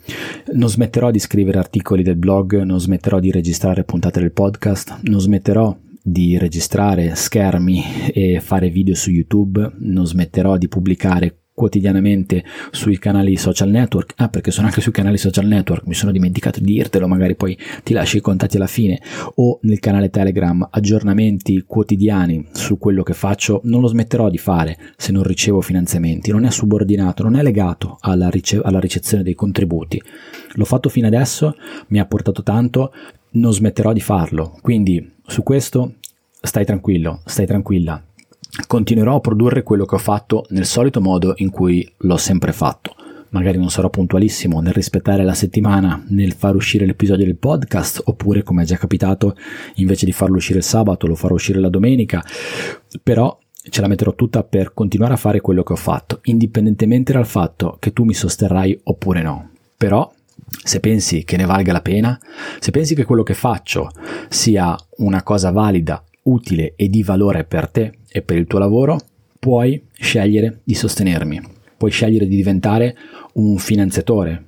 non 0.53 0.69
smetterò 0.69 1.09
di 1.09 1.19
scrivere 1.19 1.57
articoli 1.57 2.03
del 2.03 2.17
blog, 2.17 2.61
non 2.61 2.79
smetterò 2.79 3.19
di 3.19 3.31
registrare 3.31 3.83
puntate 3.83 4.19
del 4.19 4.31
podcast, 4.31 4.99
non 5.03 5.19
smetterò 5.19 5.75
di 6.03 6.37
registrare 6.37 7.15
schermi 7.15 8.11
e 8.13 8.39
fare 8.39 8.69
video 8.69 8.95
su 8.95 9.11
YouTube, 9.11 9.73
non 9.79 10.05
smetterò 10.05 10.57
di 10.57 10.67
pubblicare 10.67 11.35
quotidianamente 11.53 12.43
sui 12.71 12.97
canali 12.97 13.35
social 13.37 13.69
network. 13.69 14.13
Ah, 14.17 14.29
perché 14.29 14.49
sono 14.49 14.67
anche 14.67 14.81
sui 14.81 14.91
canali 14.91 15.17
social 15.17 15.45
network, 15.45 15.85
mi 15.85 15.93
sono 15.93 16.11
dimenticato 16.11 16.59
di 16.59 16.73
dirtelo, 16.73 17.07
magari 17.07 17.35
poi 17.35 17.57
ti 17.83 17.93
lascio 17.93 18.17
i 18.17 18.21
contatti 18.21 18.55
alla 18.55 18.67
fine. 18.67 18.99
O 19.35 19.59
nel 19.61 19.79
canale 19.79 20.09
Telegram, 20.09 20.67
aggiornamenti 20.71 21.63
quotidiani 21.67 22.47
su 22.51 22.77
quello 22.79 23.03
che 23.03 23.13
faccio, 23.13 23.61
non 23.65 23.81
lo 23.81 23.87
smetterò 23.87 24.29
di 24.29 24.39
fare 24.39 24.77
se 24.97 25.11
non 25.11 25.23
ricevo 25.23 25.61
finanziamenti. 25.61 26.31
Non 26.31 26.45
è 26.45 26.51
subordinato, 26.51 27.23
non 27.23 27.35
è 27.35 27.43
legato 27.43 27.97
alla, 27.99 28.29
rice- 28.29 28.61
alla 28.63 28.79
ricezione 28.79 29.21
dei 29.21 29.35
contributi. 29.35 30.01
L'ho 30.53 30.65
fatto 30.65 30.89
fino 30.89 31.05
adesso, 31.05 31.55
mi 31.89 31.99
ha 31.99 32.05
portato 32.05 32.41
tanto, 32.41 32.91
non 33.33 33.53
smetterò 33.53 33.93
di 33.93 34.01
farlo. 34.01 34.57
Quindi 34.61 35.19
su 35.31 35.43
questo 35.43 35.93
stai 36.41 36.65
tranquillo, 36.65 37.21
stai 37.25 37.45
tranquilla. 37.45 38.03
Continuerò 38.67 39.15
a 39.15 39.21
produrre 39.21 39.63
quello 39.63 39.85
che 39.85 39.95
ho 39.95 39.99
fatto 39.99 40.45
nel 40.49 40.65
solito 40.65 40.99
modo 40.99 41.33
in 41.37 41.49
cui 41.49 41.89
l'ho 41.99 42.17
sempre 42.17 42.51
fatto. 42.51 42.95
Magari 43.29 43.57
non 43.57 43.69
sarò 43.69 43.89
puntualissimo 43.89 44.59
nel 44.59 44.73
rispettare 44.73 45.23
la 45.23 45.33
settimana, 45.33 46.03
nel 46.09 46.33
far 46.33 46.55
uscire 46.55 46.85
l'episodio 46.85 47.23
del 47.23 47.37
podcast, 47.37 48.01
oppure 48.03 48.43
come 48.43 48.63
è 48.63 48.65
già 48.65 48.75
capitato, 48.75 49.37
invece 49.75 50.05
di 50.05 50.11
farlo 50.11 50.35
uscire 50.35 50.59
il 50.59 50.65
sabato 50.65 51.07
lo 51.07 51.15
farò 51.15 51.35
uscire 51.35 51.61
la 51.61 51.69
domenica, 51.69 52.21
però 53.01 53.39
ce 53.69 53.79
la 53.79 53.87
metterò 53.87 54.13
tutta 54.15 54.43
per 54.43 54.73
continuare 54.73 55.13
a 55.13 55.17
fare 55.17 55.39
quello 55.39 55.63
che 55.63 55.71
ho 55.71 55.77
fatto, 55.77 56.19
indipendentemente 56.23 57.13
dal 57.13 57.25
fatto 57.25 57.77
che 57.79 57.93
tu 57.93 58.03
mi 58.03 58.13
sosterrai 58.13 58.81
oppure 58.83 59.21
no. 59.21 59.51
Però 59.77 60.11
se 60.63 60.79
pensi 60.79 61.23
che 61.23 61.37
ne 61.37 61.45
valga 61.45 61.71
la 61.71 61.81
pena, 61.81 62.19
se 62.59 62.71
pensi 62.71 62.93
che 62.93 63.05
quello 63.05 63.23
che 63.23 63.33
faccio 63.33 63.89
sia 64.29 64.75
una 64.97 65.23
cosa 65.23 65.51
valida, 65.51 66.03
utile 66.23 66.73
e 66.75 66.89
di 66.89 67.03
valore 67.03 67.45
per 67.45 67.69
te 67.69 67.93
e 68.07 68.21
per 68.21 68.37
il 68.37 68.45
tuo 68.45 68.59
lavoro, 68.59 68.99
puoi 69.39 69.81
scegliere 69.93 70.59
di 70.63 70.75
sostenermi, 70.75 71.41
puoi 71.77 71.91
scegliere 71.91 72.27
di 72.27 72.35
diventare 72.35 72.95
un 73.33 73.57
finanziatore, 73.57 74.45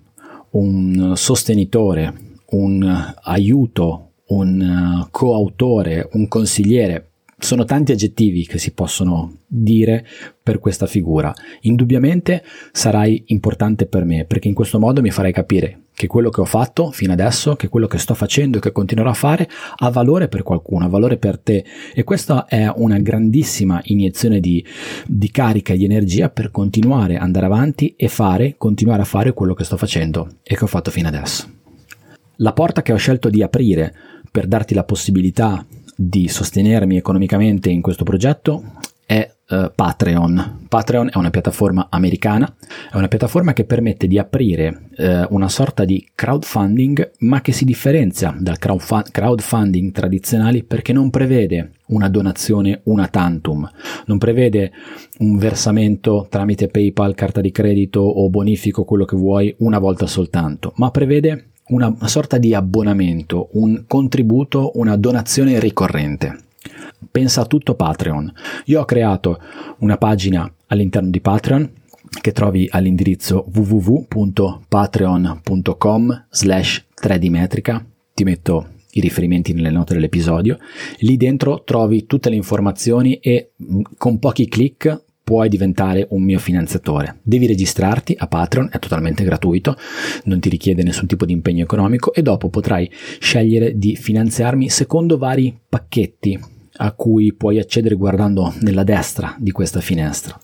un 0.52 1.14
sostenitore, 1.16 2.14
un 2.52 3.14
aiuto, 3.24 4.12
un 4.28 5.08
coautore, 5.10 6.10
un 6.14 6.28
consigliere. 6.28 7.13
Sono 7.44 7.66
tanti 7.66 7.92
aggettivi 7.92 8.46
che 8.46 8.58
si 8.58 8.72
possono 8.72 9.40
dire 9.46 10.06
per 10.42 10.60
questa 10.60 10.86
figura. 10.86 11.34
Indubbiamente 11.64 12.42
sarai 12.72 13.22
importante 13.28 13.86
per 13.86 14.06
me 14.06 14.24
perché 14.24 14.48
in 14.48 14.54
questo 14.54 14.80
modo 14.80 15.02
mi 15.02 15.12
farai 15.12 15.34
capire 15.34 15.82
che 15.94 16.08
quello 16.08 16.30
che 16.30 16.40
ho 16.40 16.46
fatto 16.46 16.92
fino 16.92 17.12
adesso, 17.12 17.58
che 17.58 17.68
quello 17.68 17.88
che 17.88 17.98
sto 17.98 18.14
facendo 18.14 18.58
e 18.58 18.62
che 18.62 18.72
continuerò 18.72 19.10
a 19.10 19.14
fare 19.14 19.50
ha 19.76 19.90
valore 19.90 20.30
per 20.30 20.42
qualcuno, 20.42 20.86
ha 20.86 20.88
valore 20.88 21.18
per 21.18 21.38
te 21.38 21.66
e 21.94 22.06
questa 22.06 22.46
è 22.46 22.72
una 22.74 22.98
grandissima 23.00 23.82
iniezione 23.84 24.40
di, 24.40 24.66
di 25.06 25.30
carica 25.30 25.74
e 25.74 25.78
di 25.78 25.84
energia 25.84 26.30
per 26.30 26.50
continuare 26.50 27.18
ad 27.18 27.24
andare 27.24 27.48
avanti 27.48 27.94
e 27.98 28.08
fare, 28.08 28.56
continuare 28.58 29.02
a 29.02 29.06
fare 29.06 29.34
quello 29.34 29.54
che 29.54 29.66
sto 29.66 29.76
facendo 29.76 30.38
e 30.44 30.56
che 30.56 30.64
ho 30.64 30.68
fatto 30.68 30.92
fino 30.92 31.10
adesso. 31.10 31.46
La 32.38 32.54
porta 32.54 32.82
che 32.82 32.94
ho 32.94 32.98
scelto 32.98 33.30
di 33.30 33.44
aprire 33.44 33.94
per 34.32 34.48
darti 34.48 34.74
la 34.74 34.86
possibilità 34.86 35.64
di 36.08 36.28
sostenermi 36.28 36.98
economicamente 36.98 37.70
in 37.70 37.82
questo 37.82 38.04
progetto 38.04 38.64
è 39.06 39.30
uh, 39.50 39.72
Patreon. 39.74 40.66
Patreon 40.68 41.10
è 41.14 41.18
una 41.18 41.30
piattaforma 41.30 41.88
americana, 41.90 42.54
è 42.92 42.96
una 42.96 43.08
piattaforma 43.08 43.54
che 43.54 43.66
permette 43.66 44.08
di 44.08 44.18
aprire 44.18 44.90
uh, 44.98 45.26
una 45.30 45.50
sorta 45.50 45.86
di 45.86 46.10
crowdfunding, 46.16 47.12
ma 47.20 47.42
che 47.42 47.52
si 47.52 47.66
differenzia 47.66 48.36
dal 48.38 48.58
crowdfund- 48.58 49.12
crowdfunding 49.12 49.92
tradizionali 49.92 50.64
perché 50.64 50.94
non 50.94 51.10
prevede 51.10 51.72
una 51.88 52.10
donazione 52.10 52.82
una 52.86 53.08
tantum, 53.08 53.70
non 54.06 54.18
prevede 54.18 54.72
un 55.20 55.38
versamento 55.38 56.28
tramite 56.30 56.68
PayPal, 56.68 57.14
carta 57.14 57.42
di 57.42 57.52
credito 57.52 58.00
o 58.02 58.30
bonifico, 58.30 58.84
quello 58.84 59.06
che 59.06 59.16
vuoi, 59.16 59.54
una 59.60 59.80
volta 59.80 60.08
soltanto, 60.08 60.74
ma 60.78 60.90
prevede 60.92 61.53
una 61.68 61.96
sorta 62.06 62.38
di 62.38 62.54
abbonamento, 62.54 63.50
un 63.54 63.86
contributo, 63.88 64.72
una 64.76 64.98
donazione 64.98 65.60
ricorrente 65.60 66.44
pensa 67.12 67.42
a 67.42 67.46
tutto 67.46 67.76
Patreon. 67.76 68.34
Io 68.66 68.82
ho 68.82 68.86
creato 68.86 69.40
una 69.80 69.98
pagina 69.98 70.50
all'interno 70.68 71.10
di 71.10 71.20
Patreon 71.22 71.72
che 72.22 72.32
trovi 72.32 72.68
all'indirizzo 72.72 73.48
www.patreon.com 73.54 76.26
slash 76.30 76.86
3dmetrica. 77.00 77.84
Ti 78.14 78.24
metto 78.24 78.68
i 78.92 79.02
riferimenti 79.02 79.54
nelle 79.54 79.72
note 79.72 79.94
dell'episodio. 79.94 80.58
Lì 81.00 81.18
dentro 81.18 81.64
trovi 81.64 82.06
tutte 82.06 82.30
le 82.30 82.36
informazioni 82.36 83.16
e 83.16 83.54
mm, 83.62 83.82
con 83.98 84.20
pochi 84.20 84.48
clic 84.48 85.04
puoi 85.24 85.48
diventare 85.50 86.06
un 86.10 86.24
mio 86.24 86.40
finanziatore. 86.40 87.20
Devi 87.24 87.48
registrarti 87.48 88.16
a 88.18 88.28
Patreon, 88.28 88.70
è 88.72 88.80
totalmente 88.80 89.24
gratuito, 89.24 89.78
non 90.26 90.40
ti 90.40 90.50
richiede 90.50 90.84
nessun 90.84 91.08
tipo 91.08 91.26
di 91.26 91.32
impegno 91.32 91.64
economico 91.64 92.14
e 92.14 92.22
dopo 92.22 92.50
potrai 92.50 92.90
scegliere 93.20 93.78
di 93.78 93.96
finanziarmi 93.96 94.70
secondo 94.70 95.18
vari 95.18 95.58
pacchetti 95.68 96.40
a 96.76 96.92
cui 96.92 97.34
puoi 97.34 97.60
accedere 97.60 97.96
guardando 97.96 98.54
nella 98.62 98.84
destra 98.84 99.36
di 99.38 99.52
questa 99.52 99.80
finestra. 99.80 100.38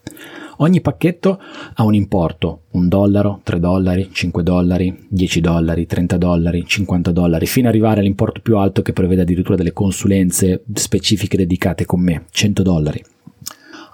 Ogni 0.62 0.82
pacchetto 0.82 1.40
ha 1.76 1.84
un 1.86 1.94
importo, 1.94 2.64
un 2.72 2.90
dollaro, 2.90 3.40
3 3.44 3.60
dollari, 3.60 4.10
5 4.12 4.44
dollari, 4.44 5.06
10 5.08 5.40
dollari, 5.40 5.86
30 5.86 6.18
dollari, 6.18 6.66
50 6.66 7.12
dollari, 7.12 7.46
fino 7.46 7.70
ad 7.70 7.74
arrivare 7.74 8.02
all'importo 8.02 8.42
più 8.42 8.58
alto 8.58 8.82
che 8.82 8.92
prevede 8.92 9.22
addirittura 9.22 9.56
delle 9.56 9.72
consulenze 9.72 10.64
specifiche 10.74 11.38
dedicate 11.38 11.86
con 11.86 12.02
me, 12.02 12.26
100 12.30 12.62
dollari. 12.62 13.02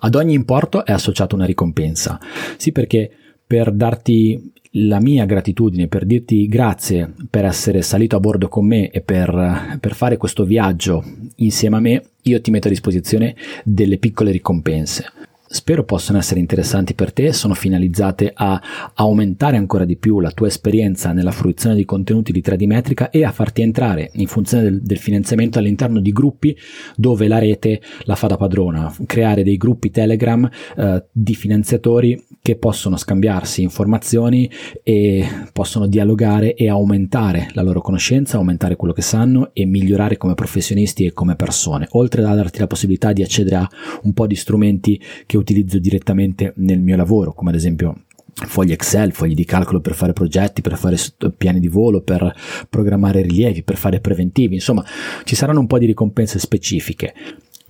Ad 0.05 0.13
ogni 0.13 0.35
importo 0.35 0.85
è 0.85 0.91
associata 0.91 1.33
una 1.33 1.45
ricompensa, 1.45 2.19
sì 2.57 2.71
perché 2.71 3.09
per 3.47 3.71
darti 3.71 4.53
la 4.73 4.99
mia 4.99 5.25
gratitudine, 5.25 5.87
per 5.87 6.05
dirti 6.05 6.45
grazie 6.45 7.11
per 7.27 7.43
essere 7.43 7.81
salito 7.81 8.15
a 8.15 8.19
bordo 8.19 8.47
con 8.47 8.67
me 8.67 8.91
e 8.91 9.01
per, 9.01 9.79
per, 9.79 9.95
fare 9.95 10.17
questo 10.17 10.43
viaggio 10.43 11.03
insieme 11.37 11.77
a 11.77 11.79
me, 11.79 12.03
io 12.21 12.39
ti 12.39 12.51
metto 12.51 12.67
a 12.67 12.69
disposizione 12.69 13.35
delle 13.63 13.97
piccole 13.97 14.29
ricompense. 14.29 15.11
Spero 15.47 15.83
possano 15.83 16.17
essere 16.17 16.39
interessanti 16.39 16.93
per 16.93 17.13
te, 17.13 17.31
sono 17.31 17.53
finalizzate 17.53 18.31
a 18.33 18.61
aumentare 18.95 19.57
ancora 19.57 19.85
di 19.85 19.95
più 19.95 20.19
la 20.19 20.31
tua 20.31 20.47
esperienza 20.47 21.11
nella 21.11 21.31
fruizione 21.31 21.75
di 21.75 21.85
contenuti 21.85 22.31
di 22.31 22.41
3D 22.41 22.65
metrica 22.65 23.09
e 23.09 23.23
a 23.23 23.31
farti 23.31 23.61
entrare 23.61 24.09
in 24.13 24.27
funzione 24.27 24.63
del, 24.63 24.81
del 24.81 24.97
finanziamento 24.97 25.59
all'interno 25.59 25.99
di 25.99 26.11
gruppi 26.11 26.57
dove 26.95 27.27
la 27.27 27.37
rete 27.37 27.81
la 28.03 28.15
fa 28.15 28.27
da 28.27 28.37
padrona, 28.37 28.93
creare 29.05 29.43
dei 29.43 29.57
gruppi 29.57 29.91
Telegram 29.91 30.49
eh, 30.77 31.05
di 31.11 31.35
finanziatori 31.35 32.23
che 32.41 32.57
possono 32.57 32.97
scambiarsi 32.97 33.61
informazioni 33.61 34.49
e 34.83 35.27
possono 35.51 35.87
dialogare 35.87 36.53
e 36.53 36.69
aumentare 36.69 37.49
la 37.53 37.61
loro 37.61 37.81
conoscenza, 37.81 38.37
aumentare 38.37 38.75
quello 38.75 38.93
che 38.93 39.01
sanno 39.01 39.49
e 39.53 39.65
migliorare 39.65 40.17
come 40.17 40.35
professionisti 40.35 41.05
e 41.05 41.13
come 41.13 41.35
persone, 41.35 41.87
oltre 41.91 42.23
a 42.23 42.35
darti 42.35 42.59
la 42.59 42.67
possibilità 42.67 43.13
di 43.13 43.23
accedere 43.23 43.55
a 43.55 43.69
un 44.03 44.13
po' 44.13 44.27
di 44.27 44.35
strumenti 44.35 45.01
che 45.25 45.34
utilizzo 45.37 45.79
direttamente 45.79 46.53
nel 46.57 46.79
mio 46.79 46.95
lavoro, 46.95 47.33
come 47.33 47.49
ad 47.51 47.55
esempio 47.55 48.03
fogli 48.33 48.71
Excel, 48.71 49.13
fogli 49.13 49.33
di 49.33 49.45
calcolo 49.45 49.79
per 49.79 49.93
fare 49.93 50.13
progetti, 50.13 50.61
per 50.61 50.77
fare 50.77 50.97
piani 51.37 51.59
di 51.59 51.67
volo, 51.67 52.01
per 52.01 52.33
programmare 52.69 53.21
rilievi, 53.21 53.63
per 53.63 53.77
fare 53.77 54.01
preventivi, 54.01 54.55
insomma 54.55 54.83
ci 55.23 55.35
saranno 55.35 55.59
un 55.59 55.67
po' 55.67 55.79
di 55.79 55.85
ricompense 55.85 56.39
specifiche, 56.39 57.13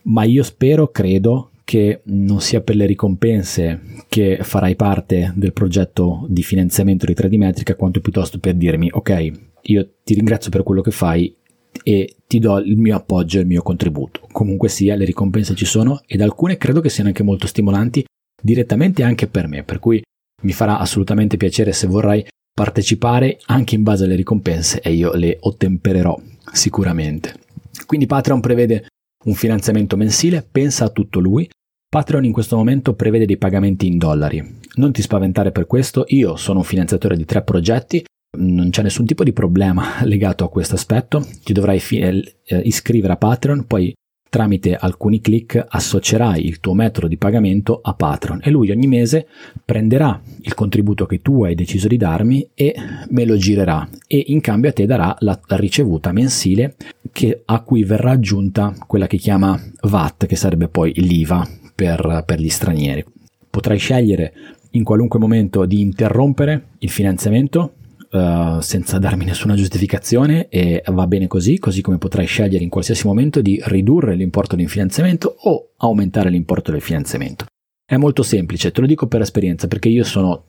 ma 0.04 0.23
io 0.23 0.43
spero, 0.43 0.89
credo 0.89 1.51
che 1.63 2.01
non 2.06 2.41
sia 2.41 2.62
per 2.62 2.75
le 2.75 2.86
ricompense 2.86 3.82
che 4.08 4.39
farai 4.41 4.75
parte 4.75 5.34
del 5.36 5.54
progetto 5.54 6.25
di 6.30 6.43
finanziamento 6.43 7.06
di 7.06 7.13
3D 7.13 7.38
Metrica, 7.38 7.75
quanto 7.75 8.01
piuttosto 8.01 8.39
per 8.39 8.56
dirmi 8.56 8.89
ok, 8.91 9.32
io 9.63 9.89
ti 10.04 10.13
ringrazio 10.13 10.51
per 10.51 10.63
quello 10.63 10.82
che 10.82 10.91
fai 10.91 11.36
e 11.83 12.15
ti 12.27 12.39
do 12.39 12.57
il 12.59 12.77
mio 12.77 12.95
appoggio 12.95 13.38
e 13.38 13.41
il 13.41 13.47
mio 13.47 13.61
contributo. 13.61 14.27
Comunque 14.31 14.69
sia, 14.69 14.95
le 14.95 15.05
ricompense 15.05 15.55
ci 15.55 15.65
sono 15.65 16.01
ed 16.05 16.21
alcune 16.21 16.57
credo 16.57 16.81
che 16.81 16.89
siano 16.89 17.09
anche 17.09 17.23
molto 17.23 17.47
stimolanti 17.47 18.05
direttamente 18.41 19.03
anche 19.03 19.27
per 19.27 19.47
me, 19.47 19.63
per 19.63 19.79
cui 19.79 20.01
mi 20.43 20.51
farà 20.51 20.79
assolutamente 20.79 21.38
piacere 21.38 21.71
se 21.71 21.88
vorrai 21.88 22.25
partecipare 22.53 23.39
anche 23.45 23.75
in 23.75 23.83
base 23.83 24.05
alle 24.05 24.15
ricompense 24.15 24.79
e 24.81 24.93
io 24.93 25.13
le 25.13 25.38
ottempererò 25.39 26.19
sicuramente. 26.53 27.39
Quindi 27.85 28.05
Patreon 28.05 28.39
prevede 28.39 28.88
un 29.25 29.33
finanziamento 29.33 29.97
mensile, 29.97 30.47
pensa 30.49 30.85
a 30.85 30.89
tutto 30.89 31.19
lui. 31.19 31.49
Patreon 31.89 32.25
in 32.25 32.31
questo 32.31 32.55
momento 32.55 32.93
prevede 32.93 33.25
dei 33.25 33.38
pagamenti 33.38 33.88
in 33.88 33.97
dollari. 33.97 34.59
Non 34.75 34.91
ti 34.91 35.01
spaventare 35.01 35.51
per 35.51 35.65
questo, 35.65 36.05
io 36.07 36.35
sono 36.35 36.59
un 36.59 36.65
finanziatore 36.65 37.15
di 37.15 37.25
tre 37.25 37.41
progetti, 37.43 38.03
non 38.37 38.69
c'è 38.69 38.81
nessun 38.81 39.05
tipo 39.05 39.23
di 39.23 39.33
problema 39.33 40.03
legato 40.05 40.43
a 40.43 40.49
questo 40.49 40.75
aspetto, 40.75 41.25
ti 41.43 41.53
dovrai 41.53 41.79
fi- 41.79 41.99
eh, 41.99 42.33
iscrivere 42.63 43.13
a 43.13 43.17
Patreon, 43.17 43.65
poi 43.65 43.93
tramite 44.35 44.75
alcuni 44.75 45.21
clic 45.21 45.63
associerai 45.65 46.45
il 46.45 46.59
tuo 46.59 46.73
metodo 46.73 47.07
di 47.07 47.15
pagamento 47.15 47.79
a 47.81 47.93
Patreon 47.93 48.41
e 48.43 48.49
lui 48.49 48.69
ogni 48.69 48.85
mese 48.85 49.27
prenderà 49.63 50.21
il 50.41 50.53
contributo 50.53 51.05
che 51.05 51.21
tu 51.21 51.45
hai 51.45 51.55
deciso 51.55 51.87
di 51.87 51.95
darmi 51.95 52.49
e 52.53 52.75
me 53.11 53.23
lo 53.23 53.37
girerà 53.37 53.87
e 54.07 54.21
in 54.27 54.41
cambio 54.41 54.71
a 54.71 54.73
te 54.73 54.85
darà 54.85 55.15
la 55.19 55.39
ricevuta 55.47 56.11
mensile 56.11 56.75
che, 57.13 57.43
a 57.45 57.61
cui 57.61 57.85
verrà 57.85 58.11
aggiunta 58.11 58.75
quella 58.85 59.07
che 59.07 59.15
chiama 59.15 59.57
VAT 59.83 60.25
che 60.25 60.35
sarebbe 60.35 60.67
poi 60.67 60.91
l'IVA 60.95 61.47
per, 61.73 62.23
per 62.25 62.41
gli 62.41 62.49
stranieri. 62.49 63.05
Potrai 63.49 63.77
scegliere 63.77 64.33
in 64.71 64.83
qualunque 64.83 65.17
momento 65.17 65.65
di 65.65 65.79
interrompere 65.79 66.71
il 66.79 66.89
finanziamento 66.89 67.75
Uh, 68.09 68.59
senza 68.61 68.97
darmi 68.99 69.25
nessuna 69.25 69.55
giustificazione 69.55 70.47
e 70.49 70.81
va 70.87 71.07
bene 71.07 71.27
così, 71.27 71.59
così 71.59 71.81
come 71.81 71.97
potrai 71.97 72.25
scegliere 72.25 72.63
in 72.63 72.69
qualsiasi 72.69 73.07
momento 73.07 73.41
di 73.41 73.61
ridurre 73.65 74.15
l'importo 74.15 74.55
del 74.55 74.69
finanziamento 74.69 75.35
o 75.41 75.71
aumentare 75.77 76.29
l'importo 76.29 76.71
del 76.71 76.81
finanziamento. 76.81 77.45
È 77.87 77.97
molto 77.97 78.23
semplice, 78.23 78.71
te 78.71 78.81
lo 78.81 78.87
dico 78.87 79.05
per 79.07 79.21
esperienza, 79.21 79.67
perché 79.67 79.89
io 79.89 80.03
sono, 80.03 80.45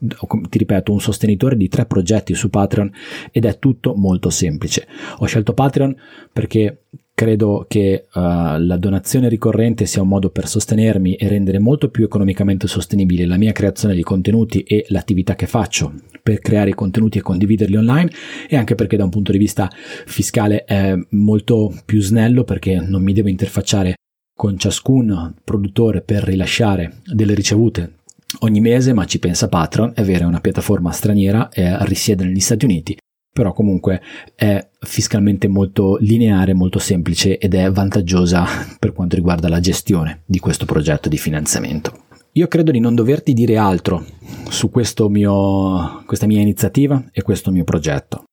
ti 0.49 0.57
ripeto, 0.57 0.91
un 0.91 0.99
sostenitore 0.99 1.55
di 1.55 1.67
tre 1.67 1.85
progetti 1.85 2.33
su 2.33 2.49
Patreon 2.49 2.91
ed 3.31 3.45
è 3.45 3.59
tutto 3.59 3.93
molto 3.93 4.31
semplice. 4.31 4.87
Ho 5.17 5.25
scelto 5.27 5.53
Patreon 5.53 5.95
perché 6.33 6.85
credo 7.13 7.65
che 7.67 8.05
uh, 8.11 8.19
la 8.19 8.77
donazione 8.77 9.29
ricorrente 9.29 9.85
sia 9.85 10.01
un 10.01 10.07
modo 10.07 10.29
per 10.29 10.47
sostenermi 10.47 11.15
e 11.15 11.27
rendere 11.27 11.59
molto 11.59 11.89
più 11.89 12.05
economicamente 12.05 12.67
sostenibile 12.67 13.27
la 13.27 13.37
mia 13.37 13.51
creazione 13.51 13.93
di 13.93 14.03
contenuti 14.03 14.61
e 14.61 14.85
l'attività 14.89 15.35
che 15.35 15.45
faccio 15.45 15.93
per 16.27 16.41
creare 16.41 16.75
contenuti 16.75 17.19
e 17.19 17.21
condividerli 17.21 17.77
online 17.77 18.11
e 18.49 18.57
anche 18.57 18.75
perché 18.75 18.97
da 18.97 19.05
un 19.05 19.09
punto 19.09 19.31
di 19.31 19.37
vista 19.37 19.71
fiscale 19.71 20.65
è 20.65 20.93
molto 21.11 21.73
più 21.85 22.01
snello 22.01 22.43
perché 22.43 22.81
non 22.81 23.01
mi 23.01 23.13
devo 23.13 23.29
interfacciare 23.29 23.95
con 24.35 24.57
ciascun 24.57 25.35
produttore 25.41 26.01
per 26.01 26.23
rilasciare 26.23 26.97
delle 27.05 27.33
ricevute 27.33 27.99
ogni 28.39 28.59
mese, 28.59 28.91
ma 28.91 29.05
ci 29.05 29.19
pensa 29.19 29.47
Patreon, 29.47 29.93
è 29.95 30.03
vero, 30.03 30.25
è 30.25 30.27
una 30.27 30.41
piattaforma 30.41 30.91
straniera, 30.91 31.47
e 31.47 31.77
risiede 31.85 32.25
negli 32.25 32.41
Stati 32.41 32.65
Uniti, 32.65 32.97
però 33.31 33.53
comunque 33.53 34.01
è 34.35 34.67
fiscalmente 34.81 35.47
molto 35.47 35.95
lineare, 36.01 36.53
molto 36.53 36.77
semplice 36.77 37.37
ed 37.37 37.53
è 37.53 37.71
vantaggiosa 37.71 38.45
per 38.77 38.91
quanto 38.91 39.15
riguarda 39.15 39.47
la 39.47 39.61
gestione 39.61 40.23
di 40.25 40.39
questo 40.39 40.65
progetto 40.65 41.07
di 41.07 41.17
finanziamento. 41.17 42.06
Io 42.37 42.47
credo 42.47 42.69
di 42.69 42.79
non 42.79 42.93
doverti 42.93 43.33
dire 43.33 43.57
altro 43.57 44.05
su 44.49 44.69
mio, 45.09 46.03
questa 46.05 46.27
mia 46.27 46.39
iniziativa 46.39 47.09
e 47.11 47.23
questo 47.23 47.49
mio 47.49 47.63
progetto. 47.63 48.25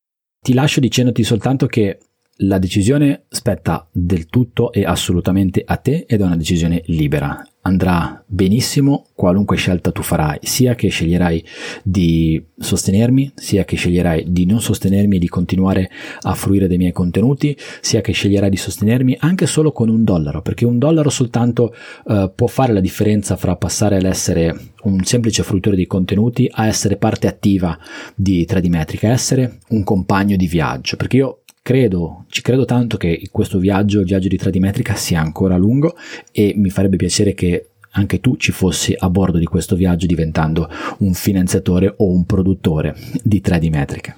Ti 0.43 0.53
lascio 0.53 0.79
dicendoti 0.79 1.25
soltanto 1.25 1.67
che 1.67 1.99
la 2.39 2.59
decisione 2.59 3.25
spetta 3.31 3.89
del 3.91 4.27
tutto 4.27 4.73
e 4.73 4.85
assolutamente 4.85 5.63
a 5.65 5.79
te 5.79 6.05
ed 6.07 6.21
è 6.21 6.23
una 6.23 6.37
decisione 6.37 6.83
libera 6.89 7.43
andrà 7.67 8.23
benissimo 8.27 9.07
qualunque 9.15 9.57
scelta 9.57 9.91
tu 9.91 10.03
farai, 10.03 10.39
sia 10.43 10.75
che 10.75 10.89
sceglierai 10.89 11.45
di 11.83 12.43
sostenermi, 12.59 13.33
sia 13.35 13.65
che 13.65 13.77
sceglierai 13.77 14.25
di 14.29 14.45
non 14.45 14.61
sostenermi 14.61 15.17
e 15.17 15.19
di 15.19 15.29
continuare 15.29 15.91
a 16.23 16.35
fruire 16.35 16.67
dei 16.67 16.77
miei 16.77 16.93
contenuti, 16.93 17.57
sia 17.81 18.01
che 18.01 18.13
sceglierai 18.13 18.51
di 18.51 18.57
sostenermi 18.57 19.17
anche 19.21 19.47
solo 19.47 19.73
con 19.73 19.89
un 19.89 20.05
dollaro, 20.05 20.43
perché 20.43 20.65
un 20.65 20.79
dollaro 20.79 21.11
soltanto 21.11 21.75
uh, 22.05 22.33
può 22.35 22.47
fare 22.47 22.73
la 22.73 22.81
differenza 22.81 23.37
fra 23.37 23.57
passare 23.57 23.97
all'essere 23.97 24.73
un 24.83 25.03
semplice 25.05 25.43
fruitore 25.43 25.77
di 25.77 25.87
contenuti 25.87 26.49
a 26.53 26.67
essere 26.67 26.97
parte 26.97 27.27
attiva 27.27 27.79
di 28.15 28.47
3D 28.49 28.69
Metrica, 28.69 29.09
essere 29.09 29.61
un 29.71 29.85
compagno 29.85 30.37
di 30.37 30.47
viaggio, 30.47 30.97
perché 30.97 31.17
io 31.17 31.44
credo, 31.65 32.27
ci 32.29 32.43
credo 32.43 32.67
tanto 32.67 32.99
che 32.99 33.27
questo 33.33 33.59
viaggio, 33.59 34.01
il 34.01 34.05
viaggio 34.05 34.29
di 34.29 34.37
Tradimetrica 34.37 34.95
sia 34.95 35.19
ancora 35.19 35.57
lungo 35.57 35.97
e 36.31 36.53
mi 36.57 36.69
farebbe 36.69 36.97
piacere 36.97 37.33
che 37.33 37.71
anche 37.93 38.21
tu 38.21 38.37
ci 38.37 38.53
fossi 38.53 38.95
a 38.95 39.09
bordo 39.09 39.39
di 39.39 39.47
questo 39.47 39.75
viaggio 39.75 40.05
diventando 40.05 40.69
un 40.99 41.15
finanziatore 41.15 41.95
o 41.97 42.11
un 42.11 42.27
produttore 42.27 42.95
di 43.23 43.41
3D 43.43 43.71
Metrica. 43.71 44.15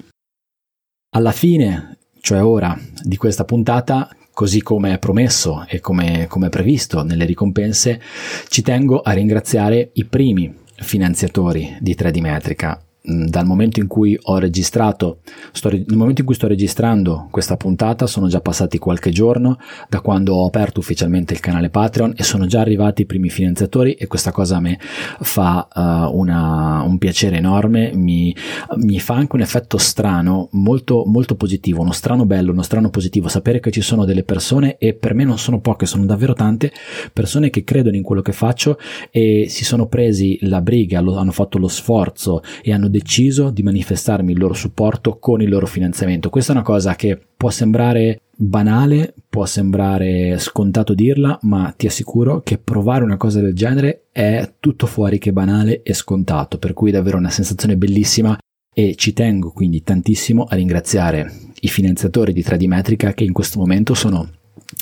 Alla 1.11 1.31
fine, 1.31 1.99
cioè 2.21 2.43
ora, 2.43 2.77
di 3.05 3.17
questa 3.17 3.45
puntata, 3.45 4.09
così 4.33 4.61
come 4.61 4.99
promesso 4.99 5.65
e 5.69 5.79
come, 5.79 6.27
come 6.27 6.49
previsto 6.49 7.05
nelle 7.05 7.27
ricompense, 7.27 8.03
ci 8.49 8.63
tengo 8.63 9.03
a 9.03 9.13
ringraziare 9.13 9.91
i 9.93 10.05
primi 10.05 10.53
finanziatori 10.79 11.77
di 11.79 11.95
3D 11.95 12.21
Metrica, 12.21 12.86
dal 13.07 13.47
momento 13.47 13.79
in 13.79 13.87
cui 13.87 14.19
ho 14.21 14.38
registrato, 14.38 15.21
sto, 15.53 15.71
nel 15.71 15.85
momento 15.95 16.23
in 16.23 16.27
cui 16.27 16.35
sto 16.35 16.49
registrando 16.49 17.29
questa 17.31 17.57
puntata 17.57 18.07
sono 18.09 18.27
già 18.27 18.40
passati 18.40 18.79
qualche 18.79 19.11
giorno 19.11 19.59
da 19.88 20.01
quando 20.01 20.35
ho 20.35 20.47
aperto 20.47 20.81
ufficialmente 20.81 21.33
il 21.33 21.38
canale 21.40 21.71
Patreon 21.71 22.14
e 22.16 22.25
sono 22.25 22.47
già 22.47 22.61
arrivati 22.61 23.03
i 23.03 23.07
primi 23.07 23.31
finanziatori 23.31 23.92
e 23.92 24.09
questa 24.09 24.33
cosa 24.33 24.57
a 24.57 24.61
me 24.61 24.79
fa 25.21 25.69
uh, 25.73 26.19
una, 26.19 26.83
un 26.83 26.99
piacere 26.99 27.37
enorme, 27.37 27.92
mi, 27.95 28.35
mi, 28.77 28.99
fa 28.99 29.14
anche 29.14 29.37
un 29.37 29.42
effetto 29.42 29.79
strano, 29.79 30.49
molto, 30.53 31.05
molto 31.07 31.37
positivo, 31.37 31.83
uno 31.83 31.92
strano 31.92 32.27
bello, 32.27 32.51
uno 32.51 32.62
strano 32.62 32.90
positivo, 32.90 33.29
sapere 33.29 33.61
che 33.61 33.71
ci 33.71 33.83
sono 33.83 34.05
delle 34.05 34.25
persone 34.25 34.79
e 34.79 34.95
per 34.95 35.14
me 35.14 35.23
non 35.23 35.38
sono 35.38 35.61
poche, 35.61 35.87
sono 35.87 36.07
davvero 36.07 36.33
tante 36.33 36.73
persone 37.12 37.51
che 37.51 37.62
credono 37.62 37.95
in 37.95 38.03
quello 38.03 38.23
che 38.23 38.33
faccio 38.33 38.79
e 39.12 39.47
si 39.49 39.64
sono 39.64 39.87
presi 39.87 40.38
la 40.42 40.61
briga, 40.61 41.01
lo, 41.01 41.16
hanno 41.16 41.31
fatto 41.31 41.59
lo 41.59 41.69
sforzo 41.69 42.42
e 42.62 42.73
hanno 42.73 42.88
deciso 42.97 43.51
di 43.51 43.63
manifestarmi 43.63 44.33
il 44.33 44.39
loro 44.39 44.55
supporto 44.55 45.19
con 45.19 45.43
il 45.43 45.51
loro 45.51 45.67
finanziamento. 45.67 46.31
Questa 46.31 46.53
è 46.53 46.57
una 46.57 46.65
cosa 46.65 46.95
che 46.95 47.21
può 47.37 47.51
sembrare 47.51 48.23
banale, 48.35 49.15
può 49.29 49.45
sembrare 49.45 50.39
scontato 50.39 50.95
dirla, 50.95 51.39
ma 51.43 51.75
ti 51.77 51.87
assicuro 51.87 52.41
che 52.43 52.57
provare 52.57 53.05
una 53.05 53.19
cosa 53.19 53.41
del 53.41 53.55
genere 53.55 54.07
è 54.13 54.55
tutto 54.61 54.87
fuori 54.87 55.19
che 55.19 55.33
banale 55.33 55.83
e 55.83 55.93
scontato, 55.93 56.59
per 56.59 56.73
cui 56.73 56.89
è 56.89 56.93
davvero 56.93 57.19
una 57.19 57.29
sensazione 57.29 57.77
bellissima 57.77 58.39
e 58.75 58.95
ci 58.95 59.13
tengo 59.13 59.53
quindi 59.53 59.83
tantissimo 59.83 60.45
a 60.45 60.55
ringraziare 60.55 61.31
i 61.61 61.69
finanziatori 61.69 62.33
di 62.33 62.43
3D 62.43 62.67
Metrica 62.67 63.13
che 63.13 63.25
in 63.25 63.33
questo 63.33 63.59
momento 63.59 63.93
sono 63.93 64.31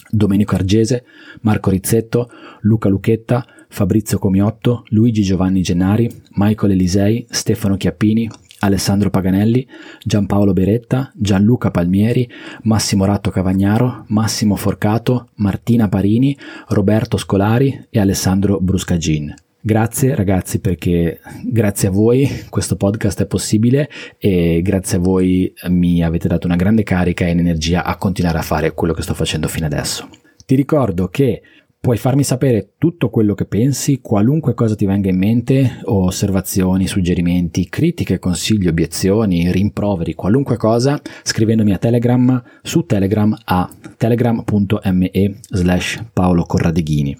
Domenico 0.08 0.54
Argese, 0.54 1.04
Marco 1.40 1.70
Rizzetto, 1.70 2.30
Luca 2.60 2.88
Lucchetta, 2.88 3.44
Fabrizio 3.74 4.20
Comiotto, 4.20 4.84
Luigi 4.90 5.22
Giovanni 5.22 5.60
Gennari, 5.60 6.08
Michael 6.34 6.70
Elisei, 6.70 7.26
Stefano 7.28 7.76
Chiappini, 7.76 8.30
Alessandro 8.60 9.10
Paganelli, 9.10 9.66
Giampaolo 10.00 10.52
Beretta, 10.52 11.10
Gianluca 11.16 11.72
Palmieri, 11.72 12.30
Massimo 12.62 13.04
Ratto 13.04 13.30
Cavagnaro, 13.30 14.04
Massimo 14.10 14.54
Forcato, 14.54 15.30
Martina 15.38 15.88
Parini, 15.88 16.38
Roberto 16.68 17.16
Scolari 17.16 17.86
e 17.90 17.98
Alessandro 17.98 18.60
Bruscagin. 18.60 19.34
Grazie 19.60 20.14
ragazzi 20.14 20.60
perché 20.60 21.18
grazie 21.42 21.88
a 21.88 21.90
voi 21.90 22.28
questo 22.50 22.76
podcast 22.76 23.22
è 23.22 23.26
possibile 23.26 23.90
e 24.18 24.60
grazie 24.62 24.98
a 24.98 25.00
voi 25.00 25.52
mi 25.70 26.00
avete 26.04 26.28
dato 26.28 26.46
una 26.46 26.54
grande 26.54 26.84
carica 26.84 27.26
e 27.26 27.30
energia 27.30 27.82
a 27.82 27.96
continuare 27.96 28.38
a 28.38 28.42
fare 28.42 28.72
quello 28.72 28.94
che 28.94 29.02
sto 29.02 29.14
facendo 29.14 29.48
fino 29.48 29.66
adesso. 29.66 30.08
Ti 30.46 30.54
ricordo 30.54 31.08
che 31.08 31.42
Puoi 31.84 31.98
farmi 31.98 32.24
sapere 32.24 32.70
tutto 32.78 33.10
quello 33.10 33.34
che 33.34 33.44
pensi, 33.44 34.00
qualunque 34.00 34.54
cosa 34.54 34.74
ti 34.74 34.86
venga 34.86 35.10
in 35.10 35.18
mente, 35.18 35.80
osservazioni, 35.84 36.86
suggerimenti, 36.86 37.68
critiche, 37.68 38.18
consigli, 38.18 38.68
obiezioni, 38.68 39.52
rimproveri, 39.52 40.14
qualunque 40.14 40.56
cosa, 40.56 40.98
scrivendomi 41.22 41.74
a 41.74 41.76
Telegram 41.76 42.42
su 42.62 42.86
Telegram 42.86 43.36
a 43.44 43.70
telegram.me 43.98 45.34
slash 45.50 46.02
Paolo 46.10 46.44
Corradeghini. 46.44 47.18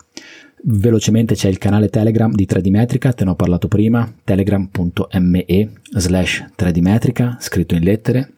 Velocemente 0.63 1.35
c'è 1.35 1.51
il 1.51 1.59
canale 1.59 1.91
Telegram 1.91 2.33
di 2.33 2.47
Tradimetrica, 2.47 3.13
te 3.13 3.25
ne 3.25 3.33
ho 3.33 3.35
parlato 3.35 3.69
prima, 3.69 4.11
telegram.me 4.25 5.73
slash 5.95 6.53
Tradimetrica, 6.55 7.37
scritto 7.39 7.75
in 7.75 7.83
lettere, 7.83 8.31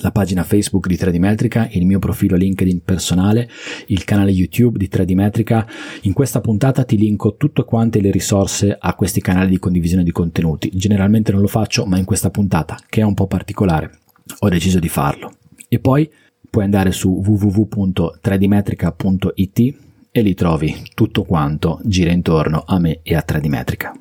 la 0.00 0.10
pagina 0.10 0.42
Facebook 0.42 0.86
di 0.86 0.96
3D 0.96 1.18
Metrica, 1.18 1.68
il 1.72 1.84
mio 1.84 1.98
profilo 1.98 2.36
LinkedIn 2.36 2.82
personale, 2.82 3.50
il 3.86 4.04
canale 4.04 4.30
YouTube 4.30 4.78
di 4.78 4.88
3D 4.90 5.14
Metrica. 5.14 5.66
In 6.02 6.12
questa 6.12 6.40
puntata 6.40 6.84
ti 6.84 6.96
linko 6.96 7.36
tutte 7.36 7.64
quante 7.64 8.00
le 8.00 8.10
risorse 8.10 8.76
a 8.78 8.94
questi 8.94 9.20
canali 9.20 9.50
di 9.50 9.58
condivisione 9.58 10.02
di 10.02 10.12
contenuti. 10.12 10.70
Generalmente 10.72 11.32
non 11.32 11.42
lo 11.42 11.48
faccio, 11.48 11.84
ma 11.84 11.98
in 11.98 12.04
questa 12.04 12.30
puntata, 12.30 12.78
che 12.88 13.02
è 13.02 13.04
un 13.04 13.14
po' 13.14 13.26
particolare, 13.26 13.98
ho 14.38 14.48
deciso 14.48 14.78
di 14.78 14.88
farlo. 14.88 15.32
E 15.68 15.78
poi 15.78 16.10
puoi 16.48 16.64
andare 16.64 16.92
su 16.92 17.22
www.3dmetrica.it 17.24 19.74
e 20.10 20.20
lì 20.20 20.34
trovi 20.34 20.82
tutto 20.94 21.24
quanto 21.24 21.80
gira 21.84 22.12
intorno 22.12 22.64
a 22.66 22.78
me 22.78 23.00
e 23.02 23.14
a 23.14 23.24
3D 23.26 23.48
Metrica. 23.48 23.96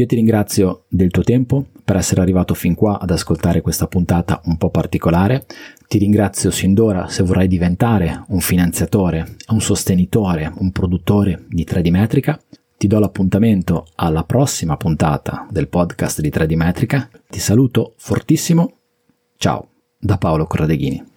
Io 0.00 0.06
ti 0.06 0.14
ringrazio 0.14 0.84
del 0.88 1.10
tuo 1.10 1.22
tempo 1.22 1.66
per 1.84 1.96
essere 1.96 2.22
arrivato 2.22 2.54
fin 2.54 2.74
qua 2.74 2.98
ad 2.98 3.10
ascoltare 3.10 3.60
questa 3.60 3.86
puntata 3.86 4.40
un 4.46 4.56
po' 4.56 4.70
particolare. 4.70 5.44
Ti 5.86 5.98
ringrazio 5.98 6.50
sin 6.50 6.72
d'ora 6.72 7.08
se 7.08 7.22
vorrai 7.22 7.46
diventare 7.46 8.24
un 8.28 8.40
finanziatore, 8.40 9.36
un 9.48 9.60
sostenitore, 9.60 10.50
un 10.56 10.72
produttore 10.72 11.44
di 11.50 11.66
3D 11.68 11.90
Metrica. 11.90 12.40
Ti 12.78 12.86
do 12.86 12.98
l'appuntamento 12.98 13.88
alla 13.96 14.24
prossima 14.24 14.78
puntata 14.78 15.46
del 15.50 15.68
podcast 15.68 16.22
di 16.22 16.30
3D 16.30 16.56
Metrica. 16.56 17.10
Ti 17.28 17.38
saluto 17.38 17.92
fortissimo. 17.98 18.78
Ciao 19.36 19.68
da 19.98 20.16
Paolo 20.16 20.46
Corradeghini. 20.46 21.09